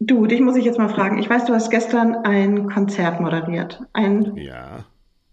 [0.00, 1.18] du, dich muss ich jetzt mal fragen.
[1.18, 3.82] Ich weiß, du hast gestern ein Konzert moderiert.
[3.92, 4.84] Ein ja.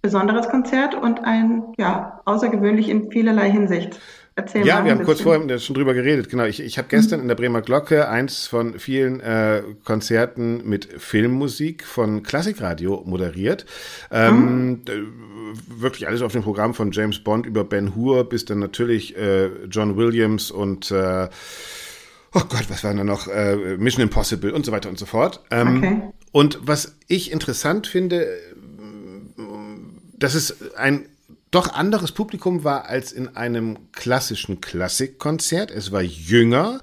[0.01, 3.99] besonderes Konzert und ein, ja, außergewöhnlich in vielerlei Hinsicht.
[4.37, 6.29] Erzähl ja, wir haben kurz vorher schon drüber geredet.
[6.29, 7.23] Genau, ich, ich habe gestern mhm.
[7.23, 13.65] in der Bremer Glocke eins von vielen äh, Konzerten mit Filmmusik von Klassikradio moderiert.
[14.11, 14.81] Ähm, mhm.
[15.67, 19.47] Wirklich alles auf dem Programm von James Bond über Ben Hur bis dann natürlich äh,
[19.71, 21.29] John Williams und äh,
[22.37, 23.27] oh Gott, was war da noch?
[23.27, 25.43] Äh, Mission Impossible und so weiter und so fort.
[25.49, 26.01] Ähm, okay.
[26.31, 28.27] Und was ich interessant finde,
[30.13, 31.07] das ist ein
[31.49, 35.71] doch anderes Publikum war als in einem klassischen Klassikkonzert.
[35.71, 36.81] Es war jünger.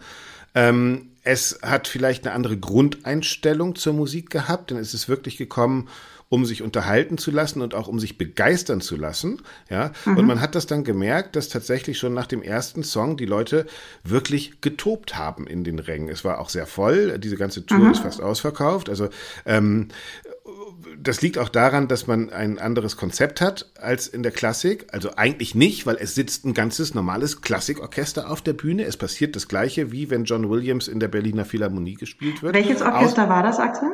[0.54, 5.88] Ähm, es hat vielleicht eine andere Grundeinstellung zur Musik gehabt, denn es ist wirklich gekommen,
[6.34, 9.40] um sich unterhalten zu lassen und auch um sich begeistern zu lassen.
[9.70, 10.16] Ja, mhm.
[10.16, 13.66] und man hat das dann gemerkt, dass tatsächlich schon nach dem ersten Song die Leute
[14.02, 16.08] wirklich getobt haben in den Rängen.
[16.08, 17.20] Es war auch sehr voll.
[17.20, 17.92] Diese ganze Tour mhm.
[17.92, 18.88] ist fast ausverkauft.
[18.88, 19.10] Also
[19.46, 19.90] ähm,
[20.98, 24.86] das liegt auch daran, dass man ein anderes Konzept hat als in der Klassik.
[24.92, 28.84] Also eigentlich nicht, weil es sitzt ein ganzes normales Klassikorchester auf der Bühne.
[28.84, 32.54] Es passiert das Gleiche, wie wenn John Williams in der Berliner Philharmonie gespielt wird.
[32.54, 33.88] Welches Orchester Aus war das, Axel?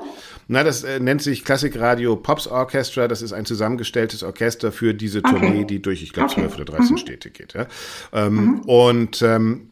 [0.48, 3.06] Na, das äh, nennt sich Klassikradio Pops Orchestra.
[3.06, 5.30] Das ist ein zusammengestelltes Orchester für diese okay.
[5.30, 6.40] Tournee, die durch, ich glaube, okay.
[6.40, 6.96] 12 oder 13 mhm.
[6.98, 7.54] Städte geht.
[7.54, 7.66] Ja?
[8.12, 8.60] Ähm, mhm.
[8.62, 9.69] Und ähm,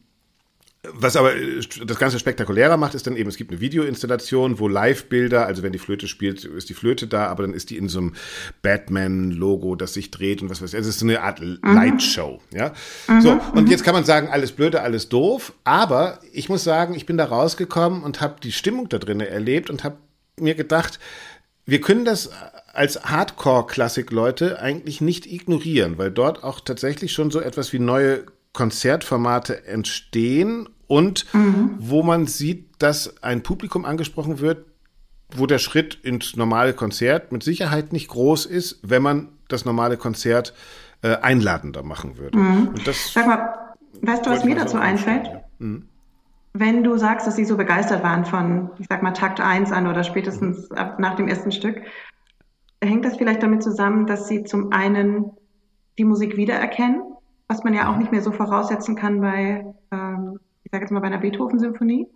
[0.84, 4.68] was aber äh, das Ganze spektakulärer macht, ist dann eben, es gibt eine Videoinstallation, wo
[4.68, 7.88] Live-Bilder, also wenn die Flöte spielt, ist die Flöte da, aber dann ist die in
[7.88, 8.14] so einem
[8.62, 10.76] Batman-Logo, das sich dreht und was weiß ich.
[10.76, 11.58] Also es ist so eine Art mhm.
[11.62, 12.72] Lightshow, ja.
[13.08, 13.20] Mhm.
[13.20, 13.70] So, und mhm.
[13.70, 17.24] jetzt kann man sagen, alles blöde, alles doof, aber ich muss sagen, ich bin da
[17.24, 19.96] rausgekommen und habe die Stimmung da drinnen erlebt und habe
[20.38, 21.00] mir gedacht,
[21.66, 22.30] wir können das
[22.72, 29.66] als Hardcore-Klassik-Leute eigentlich nicht ignorieren, weil dort auch tatsächlich schon so etwas wie neue Konzertformate
[29.66, 31.76] entstehen und mhm.
[31.78, 34.66] wo man sieht, dass ein Publikum angesprochen wird,
[35.36, 39.96] wo der Schritt ins normale Konzert mit Sicherheit nicht groß ist, wenn man das normale
[39.96, 40.54] Konzert
[41.02, 42.38] äh, einladender machen würde.
[42.38, 42.74] Mhm.
[43.12, 43.54] Sag mal,
[44.02, 45.28] weißt du, was mir dazu einfällt?
[45.58, 45.88] Mhm.
[46.54, 49.86] Wenn du sagst, dass sie so begeistert waren von, ich sag mal, Takt 1 an
[49.86, 51.82] oder spätestens ab nach dem ersten Stück,
[52.82, 55.32] hängt das vielleicht damit zusammen, dass sie zum einen
[55.98, 57.02] die Musik wiedererkennen,
[57.48, 58.00] was man ja auch mhm.
[58.00, 62.06] nicht mehr so voraussetzen kann bei, ähm, ich sage jetzt mal, bei einer Beethoven-Symphonie.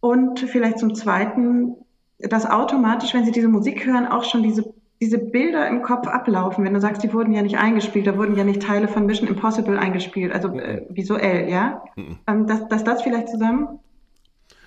[0.00, 1.76] Und vielleicht zum Zweiten,
[2.18, 6.64] dass automatisch, wenn sie diese Musik hören, auch schon diese, diese Bilder im Kopf ablaufen.
[6.64, 9.28] Wenn du sagst, die wurden ja nicht eingespielt, da wurden ja nicht Teile von Mission
[9.28, 11.82] Impossible eingespielt, also äh, visuell, ja?
[11.96, 12.18] Mhm.
[12.26, 13.80] Ähm, dass, dass das vielleicht zusammen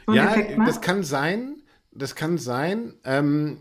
[0.06, 0.36] so ja,
[0.66, 1.56] das kann sein.
[1.92, 2.94] Das kann sein.
[3.04, 3.58] Ähm,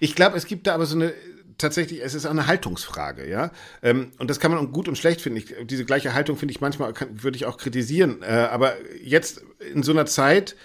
[0.00, 1.12] ich glaube, es gibt da aber so eine
[1.58, 3.50] tatsächlich, es ist eine Haltungsfrage, ja.
[3.82, 5.38] Ähm, und das kann man gut und schlecht finden.
[5.38, 8.22] Ich, diese gleiche Haltung finde ich manchmal, kann, würde ich auch kritisieren.
[8.22, 9.42] Äh, aber jetzt
[9.72, 10.56] in so einer Zeit,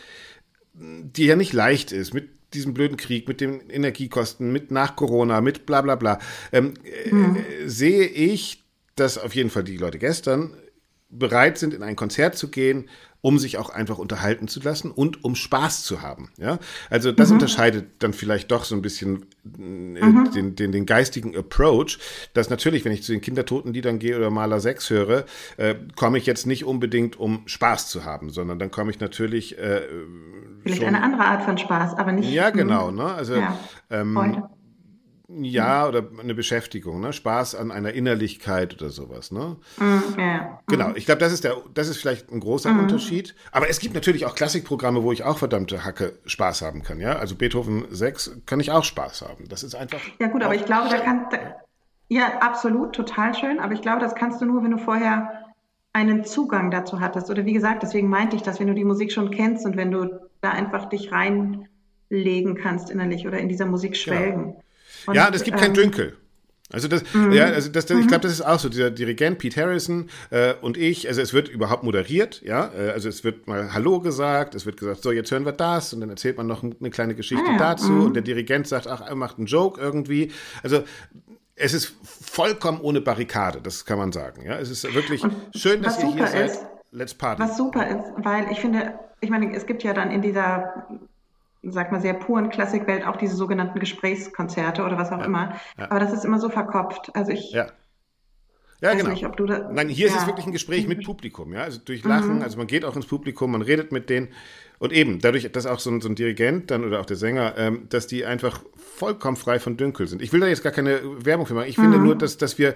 [0.74, 5.42] die ja nicht leicht ist, mit diesem blöden Krieg, mit den Energiekosten, mit nach Corona,
[5.42, 6.20] mit bla bla bla,
[6.52, 6.74] ähm,
[7.10, 7.36] mhm.
[7.36, 8.64] äh, sehe ich,
[8.96, 10.56] dass auf jeden Fall die Leute gestern
[11.10, 12.88] bereit sind, in ein Konzert zu gehen,
[13.22, 16.30] um sich auch einfach unterhalten zu lassen und um Spaß zu haben.
[16.38, 16.60] Ja,
[16.90, 17.36] also das mhm.
[17.36, 20.32] unterscheidet dann vielleicht doch so ein bisschen äh, mhm.
[20.34, 22.00] den, den, den geistigen Approach,
[22.34, 25.26] dass natürlich, wenn ich zu den Kindertotenliedern gehe oder Maler 6 höre,
[25.58, 29.58] äh, komme ich jetzt nicht unbedingt, um Spaß zu haben, sondern dann komme ich natürlich
[29.58, 29.82] äh,
[30.64, 32.32] vielleicht schon, eine andere Art von Spaß, aber nicht.
[32.32, 32.92] Ja, genau.
[32.92, 33.04] Ne?
[33.04, 33.58] Also ja,
[33.90, 34.44] ähm,
[35.32, 37.14] ja, oder eine Beschäftigung, ne?
[37.14, 39.58] Spaß an einer Innerlichkeit oder sowas, ne?
[39.78, 40.60] Mhm, ja.
[40.68, 42.80] Genau, ich glaube, das ist der, das ist vielleicht ein großer mhm.
[42.80, 43.36] Unterschied.
[43.52, 47.18] Aber es gibt natürlich auch Klassikprogramme, wo ich auch verdammte Hacke Spaß haben kann, ja?
[47.18, 49.48] Also Beethoven 6 kann ich auch Spaß haben.
[49.48, 50.00] Das ist einfach.
[50.20, 51.38] Ja, gut, aber ich glaube, da kann, da,
[52.08, 53.60] ja, absolut, total schön.
[53.60, 55.46] Aber ich glaube, das kannst du nur, wenn du vorher
[55.94, 57.30] einen Zugang dazu hattest.
[57.30, 59.92] Oder wie gesagt, deswegen meinte ich das, wenn du die Musik schon kennst und wenn
[59.92, 64.56] du da einfach dich reinlegen kannst innerlich oder in dieser Musik schwelgen.
[64.56, 64.64] Ja.
[65.06, 66.18] Und, ja, das gibt ähm, kein Dünkel.
[66.72, 67.32] Also das, mhm.
[67.32, 68.70] ja, also das, das ich glaube, das ist auch so.
[68.70, 72.70] Dieser Dirigent Pete Harrison äh, und ich, also es wird überhaupt moderiert, ja.
[72.78, 75.94] Äh, also es wird mal Hallo gesagt, es wird gesagt, so jetzt hören wir das
[75.94, 78.06] und dann erzählt man noch eine kleine Geschichte ah, dazu mhm.
[78.06, 80.32] und der Dirigent sagt, ach, er macht einen Joke irgendwie.
[80.62, 80.84] Also
[81.56, 84.46] es ist vollkommen ohne Barrikade, das kann man sagen.
[84.46, 86.52] Ja, es ist wirklich und schön, dass ihr hier seid.
[86.92, 87.42] Let's party.
[87.42, 90.88] Was super ist, weil ich finde, ich meine, es gibt ja dann in dieser
[91.62, 95.56] sag mal, sehr puren Klassikwelt auch diese sogenannten Gesprächskonzerte oder was auch ja, immer.
[95.78, 95.92] Ja.
[95.92, 97.12] Aber das ist immer so verkopft.
[97.16, 97.68] Also ich ja.
[98.82, 99.10] Ja, genau.
[99.10, 100.14] Nicht, da, Nein, hier ja.
[100.14, 101.64] ist es wirklich ein Gespräch mit Publikum, ja.
[101.64, 102.42] Also durch Lachen, mhm.
[102.42, 104.30] also man geht auch ins Publikum, man redet mit denen.
[104.80, 107.54] Und eben, dadurch, dass auch so ein, so ein Dirigent dann oder auch der Sänger,
[107.58, 108.62] ähm, dass die einfach
[109.00, 110.22] vollkommen frei von Dünkel sind.
[110.22, 111.70] Ich will da jetzt gar keine Werbung für machen.
[111.70, 111.84] Ich mhm.
[111.84, 112.76] finde nur, dass, dass, wir,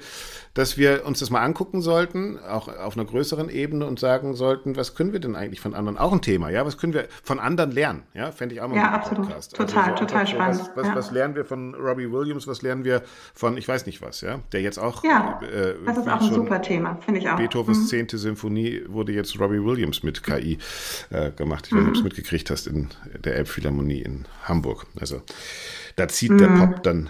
[0.53, 4.77] dass wir uns das mal angucken sollten, auch auf einer größeren Ebene und sagen sollten,
[4.77, 5.97] was können wir denn eigentlich von anderen?
[5.97, 6.65] Auch ein Thema, ja?
[6.65, 8.03] Was können wir von anderen lernen?
[8.13, 9.27] Ja, fände ich auch mal Ja, absolut.
[9.27, 9.59] Podcast.
[9.59, 10.59] Also total, also so total spannend.
[10.59, 10.95] Was, was, ja.
[10.95, 12.47] was, lernen wir von Robbie Williams?
[12.47, 13.01] Was lernen wir
[13.33, 14.39] von, ich weiß nicht was, ja?
[14.53, 15.03] Der jetzt auch.
[15.03, 17.35] Ja, äh, das ist auch ein super Thema, finde ich auch.
[17.35, 17.87] Beethovens mhm.
[17.87, 20.57] zehnte Symphonie wurde jetzt Robbie Williams mit KI
[21.09, 21.67] äh, gemacht.
[21.67, 22.89] Ich weiß nicht, ob es mitgekriegt hast in
[23.23, 24.85] der Elbphilharmonie in Hamburg.
[24.99, 25.21] Also
[25.95, 26.37] da zieht mhm.
[26.39, 27.09] der Pop dann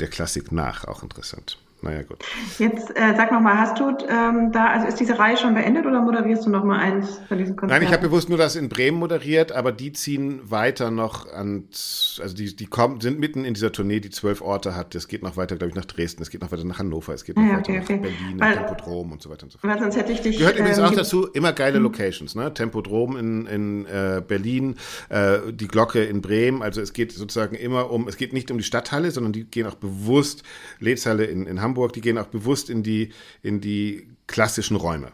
[0.00, 1.58] der Klassik nach, auch interessant.
[1.82, 2.18] Naja, gut.
[2.58, 5.86] Jetzt äh, sag noch mal, hast du ähm, da, also ist diese Reihe schon beendet
[5.86, 7.82] oder moderierst du noch mal eins von diesen Konzerten?
[7.82, 11.64] Nein, ich habe bewusst nur das in Bremen moderiert, aber die ziehen weiter noch an,
[11.70, 14.94] also die, die kommen, sind mitten in dieser Tournee, die zwölf Orte hat.
[14.94, 17.24] Das geht noch weiter, glaube ich, nach Dresden, es geht noch weiter nach Hannover, es
[17.24, 17.96] geht noch ja, weiter okay, nach okay.
[17.96, 19.72] Berlin, nach Tempodrom und so weiter und so fort.
[19.72, 20.38] Weil sonst hätte ich dich.
[20.38, 21.84] Gehört übrigens ähm, auch dazu, immer geile hm.
[21.84, 22.52] Locations, ne?
[22.52, 24.76] Tempodrom in, in äh, Berlin,
[25.08, 26.62] äh, die Glocke in Bremen.
[26.62, 29.66] Also es geht sozusagen immer um, es geht nicht um die Stadthalle, sondern die gehen
[29.66, 30.42] auch bewusst,
[30.78, 33.12] Lezhalle in, in Hamburg, die gehen auch bewusst in die,
[33.42, 35.12] in die klassischen Räume.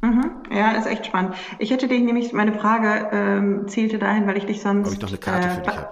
[0.00, 0.30] Mhm.
[0.50, 1.34] Ja, ist echt spannend.
[1.58, 4.88] Ich hätte dich nämlich, meine Frage ähm, zielte dahin, weil ich dich sonst.
[4.88, 5.88] Ob ich noch eine Karte äh, für dich habe?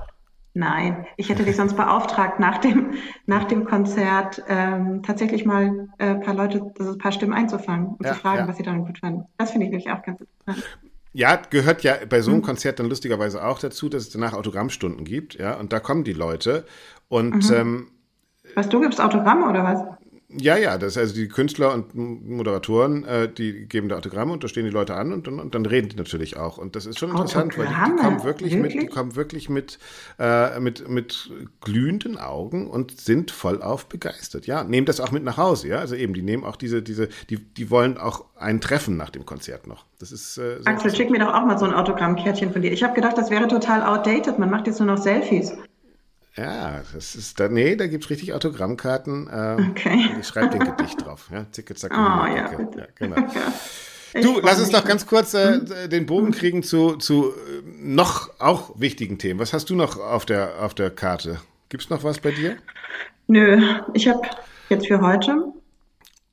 [0.54, 2.94] Nein, ich hätte dich sonst beauftragt, nach dem,
[3.26, 7.88] nach dem Konzert ähm, tatsächlich mal äh, ein paar Leute, also ein paar Stimmen einzufangen
[7.88, 8.48] und ja, zu fragen, ja.
[8.48, 9.24] was sie daran gut fanden.
[9.38, 10.78] Das finde ich nämlich auch ganz interessant.
[11.12, 12.44] Ja, gehört ja bei so einem mhm.
[12.44, 16.12] Konzert dann lustigerweise auch dazu, dass es danach Autogrammstunden gibt, ja, und da kommen die
[16.12, 16.64] Leute
[17.08, 17.54] und mhm.
[17.54, 17.86] ähm,
[18.54, 19.96] was, du gibst Autogramme oder was?
[20.28, 24.48] Ja, ja, das also die Künstler und Moderatoren, äh, die geben da Autogramme und da
[24.48, 26.58] stehen die Leute an und, und, und dann reden die natürlich auch.
[26.58, 29.48] Und das ist schon interessant, weil die, die, kommen wirklich, wirklich, mit, die kommen wirklich
[29.48, 29.78] mit,
[30.18, 31.30] äh, mit, mit
[31.60, 34.46] glühenden Augen und sind vollauf begeistert.
[34.46, 35.78] Ja, nehmen das auch mit nach Hause, ja.
[35.78, 39.26] Also eben, die nehmen auch diese, diese, die, die wollen auch ein Treffen nach dem
[39.26, 39.84] Konzert noch.
[40.00, 40.38] Das ist.
[40.38, 42.72] Äh, Axel, schick mir doch auch mal so ein Autogrammkärtchen von dir.
[42.72, 44.40] Ich habe gedacht, das wäre total outdated.
[44.40, 45.52] Man macht jetzt nur noch Selfies.
[46.36, 49.28] Ja, das ist da, nee, da gibt es richtig Autogrammkarten.
[49.28, 50.10] Äh, okay.
[50.20, 51.28] Ich schreibe den Gedicht drauf.
[51.32, 53.16] Ja, zicke, zacke, oh, ja, ja, genau.
[54.22, 55.90] Du, lass uns doch ganz kurz äh, hm?
[55.90, 59.40] den Bogen kriegen zu, zu äh, noch auch wichtigen Themen.
[59.40, 61.40] Was hast du noch auf der, auf der Karte?
[61.68, 62.56] Gibt es noch was bei dir?
[63.26, 63.60] Nö,
[63.92, 64.22] ich habe
[64.70, 65.52] jetzt für heute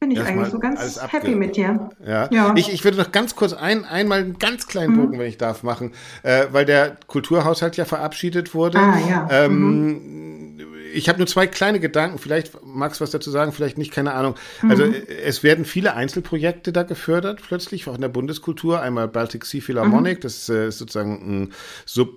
[0.04, 1.89] bin ich eigentlich so ganz happy mit dir.
[2.06, 2.30] Ja.
[2.32, 2.54] ja.
[2.58, 4.97] Ich, ich würde noch ganz kurz ein, einmal einen ganz kleinen mhm.
[4.97, 5.20] Bogen, mhm.
[5.20, 5.93] wenn ich darf, machen,
[6.24, 8.80] äh, weil der Kulturhaushalt ja verabschiedet wurde.
[8.80, 9.28] Ah, ja.
[9.32, 10.60] Ähm, mhm.
[10.93, 14.14] Ich habe nur zwei kleine Gedanken, vielleicht magst du was dazu sagen, vielleicht nicht, keine
[14.14, 14.36] Ahnung.
[14.68, 14.93] Also mhm.
[15.26, 18.82] es werden viele Einzelprojekte da gefördert, plötzlich, auch in der Bundeskultur.
[18.82, 20.22] Einmal Baltic Sea Philharmonic, mhm.
[20.22, 21.54] das äh, ist sozusagen ein
[21.86, 22.10] Sub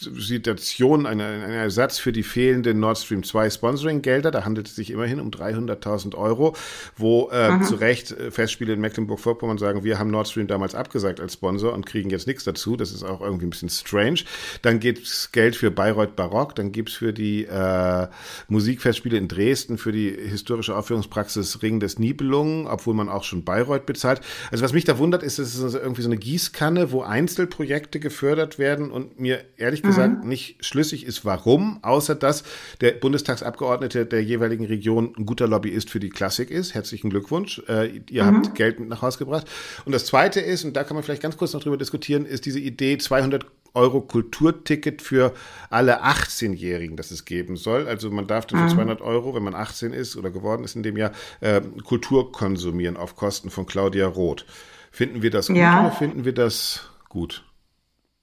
[0.00, 4.30] Situation, ein, ein Ersatz für die fehlenden Nord Stream 2 Sponsoring-Gelder.
[4.30, 6.54] Da handelt es sich immerhin um 300.000 Euro,
[6.96, 11.20] wo äh, zu Recht äh, Festspiele in Mecklenburg-Vorpommern sagen, wir haben Nord Stream damals abgesagt
[11.20, 12.76] als Sponsor und kriegen jetzt nichts dazu.
[12.76, 14.20] Das ist auch irgendwie ein bisschen strange.
[14.62, 18.08] Dann gibt es Geld für Bayreuth Barock, dann gibt es für die äh,
[18.48, 23.86] Musikfestspiele in Dresden, für die historische Aufführungspraxis Ring des Nibelungen, obwohl man auch schon Bayreuth
[23.86, 24.20] bezahlt.
[24.50, 28.58] Also was mich da wundert, ist, es ist irgendwie so eine Gießkanne, wo Einzelprojekte gefördert
[28.58, 30.28] werden und mir ehrlich gesagt mhm.
[30.28, 32.44] nicht schlüssig ist, warum, außer dass
[32.80, 36.74] der Bundestagsabgeordnete der jeweiligen Region ein guter Lobbyist für die Klassik ist.
[36.74, 37.62] Herzlichen Glückwunsch.
[37.68, 38.36] Äh, ihr mhm.
[38.36, 39.46] habt Geld mit nach Hause gebracht.
[39.84, 42.46] Und das Zweite ist, und da kann man vielleicht ganz kurz noch drüber diskutieren, ist
[42.46, 45.34] diese Idee 200 Euro Kulturticket für
[45.70, 47.86] alle 18-Jährigen, das es geben soll.
[47.86, 49.06] Also man darf dann für 200 mhm.
[49.06, 53.16] Euro, wenn man 18 ist oder geworden ist in dem Jahr, äh, Kultur konsumieren auf
[53.16, 54.46] Kosten von Claudia Roth.
[54.90, 55.80] Finden wir das gut ja.
[55.80, 57.44] oder finden wir das gut?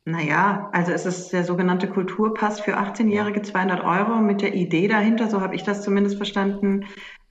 [0.06, 5.30] Naja, also es ist der sogenannte Kulturpass für 18-Jährige 200 Euro mit der Idee dahinter,
[5.30, 6.86] so habe ich das zumindest verstanden,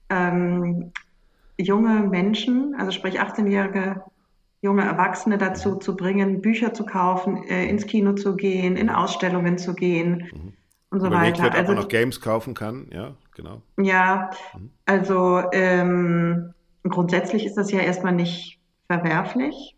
[0.09, 0.91] ähm,
[1.57, 4.03] junge Menschen, also sprich 18-Jährige
[4.61, 9.57] junge Erwachsene dazu zu bringen, Bücher zu kaufen, äh, ins Kino zu gehen, in Ausstellungen
[9.57, 10.53] zu gehen mhm.
[10.89, 11.43] und so Überlegt weiter.
[11.43, 13.61] Wird, also ob man noch Games kaufen kann, ja, genau.
[13.77, 14.71] Ja, mhm.
[14.85, 16.53] also ähm,
[16.83, 19.75] grundsätzlich ist das ja erstmal nicht verwerflich.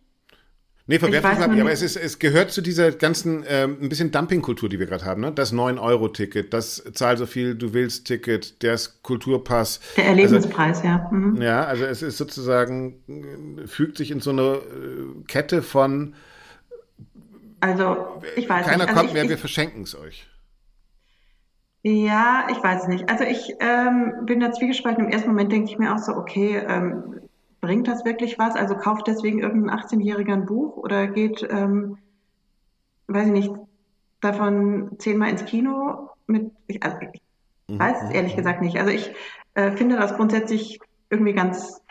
[0.88, 4.70] Nee, verwerflich mal, aber es, ist, es gehört zu dieser ganzen ähm, ein bisschen Dumpingkultur,
[4.70, 5.22] die wir gerade haben.
[5.22, 5.32] Ne?
[5.32, 9.80] Das 9-Euro-Ticket, das zahl so viel du willst Ticket, der Kulturpass.
[9.98, 11.10] Der Erlebnispreis, also, ja.
[11.12, 11.42] Mhm.
[11.42, 16.14] Ja, also es ist sozusagen, äh, fügt sich in so eine äh, Kette von
[17.62, 18.90] Also, ich weiß Keiner nicht.
[18.90, 20.28] Also kommt ich, mehr, ich, wir verschenken es euch.
[21.82, 23.10] Ja, ich weiß nicht.
[23.10, 25.06] Also ich ähm, bin da zwiegespalten.
[25.06, 27.22] Im ersten Moment denke ich mir auch so, okay, ähm,
[27.66, 28.56] bringt das wirklich was?
[28.56, 31.98] Also kauft deswegen irgendein 18-Jähriger ein Buch oder geht, ähm,
[33.08, 33.52] weiß ich nicht,
[34.22, 37.22] davon zehnmal ins Kino mit, ich, also ich
[37.68, 37.80] mhm.
[37.80, 38.78] weiß es ehrlich gesagt nicht.
[38.78, 39.12] Also ich
[39.56, 41.82] äh, finde das grundsätzlich irgendwie ganz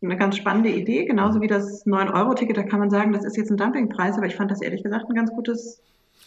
[0.00, 3.50] eine ganz spannende Idee, genauso wie das 9-Euro-Ticket, da kann man sagen, das ist jetzt
[3.50, 5.82] ein Dumpingpreis, aber ich fand das ehrlich gesagt ein ganz gutes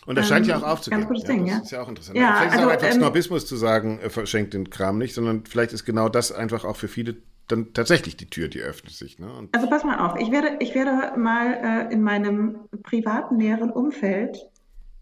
[0.06, 1.00] und das scheint ja auch ähm, aufzugehen.
[1.02, 1.62] Ganz gutes ja, Ding, das ja.
[1.62, 2.18] ist ja auch interessant.
[2.18, 4.98] Ja, vielleicht also, ist es auch einfach ähm, Snobismus zu sagen, äh, verschenkt den Kram
[4.98, 7.18] nicht, sondern vielleicht ist genau das einfach auch für viele
[7.52, 9.20] dann tatsächlich die Tür, die öffnet sich.
[9.20, 9.28] Ne?
[9.52, 14.50] Also pass mal auf, ich werde, ich werde mal äh, in meinem privaten näheren Umfeld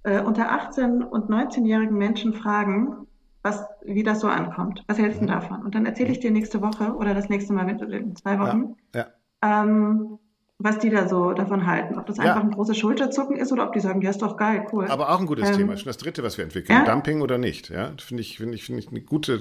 [0.03, 3.07] äh, unter 18- und 19-jährigen Menschen fragen,
[3.41, 4.83] was, wie das so ankommt.
[4.87, 5.29] Was hältst du mhm.
[5.29, 5.63] davon?
[5.63, 9.01] Und dann erzähle ich dir nächste Woche oder das nächste Mal in zwei Wochen, ja,
[9.01, 9.63] ja.
[9.63, 10.19] Ähm,
[10.61, 11.97] was die da so davon halten.
[11.97, 12.25] Ob das ja.
[12.25, 14.87] einfach ein großes Schulterzucken ist oder ob die sagen, ja, ist doch geil, cool.
[14.87, 15.77] Aber auch ein gutes ähm, Thema.
[15.77, 16.83] Schon das dritte, was wir entwickeln.
[16.83, 17.69] Dumping oder nicht.
[17.69, 19.39] Ja, finde ich, finde ich, finde ich eine gute,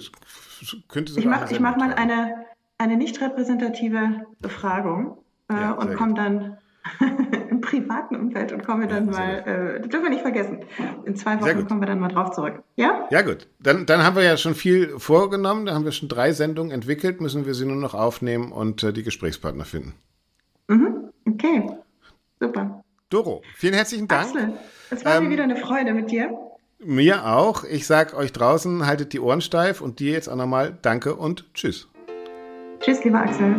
[0.87, 2.47] könnte Ich mache ich mach mal eine,
[2.79, 5.19] eine nicht repräsentative Befragung
[5.51, 6.59] äh, ja, und komme dann
[7.51, 10.61] im privaten Umfeld und komme dann ja, mal, äh, das dürfen wir nicht vergessen.
[11.05, 12.63] In zwei Wochen kommen wir dann mal drauf zurück.
[12.77, 13.07] Ja?
[13.11, 13.49] Ja, gut.
[13.59, 15.67] Dann, dann haben wir ja schon viel vorgenommen.
[15.67, 18.93] Da haben wir schon drei Sendungen entwickelt, müssen wir sie nur noch aufnehmen und äh,
[18.93, 19.95] die Gesprächspartner finden.
[20.69, 21.11] Mhm.
[21.27, 21.69] Okay.
[22.41, 22.85] Super.
[23.11, 24.27] Doro, vielen herzlichen Dank.
[24.27, 24.53] Axel,
[24.91, 26.31] es war ähm, mir wieder eine Freude mit dir.
[26.79, 27.65] Mir auch.
[27.65, 31.53] Ich sag euch draußen, haltet die Ohren steif und dir jetzt auch nochmal Danke und
[31.55, 31.89] Tschüss.
[32.81, 33.57] Tschüss, lieber Axel.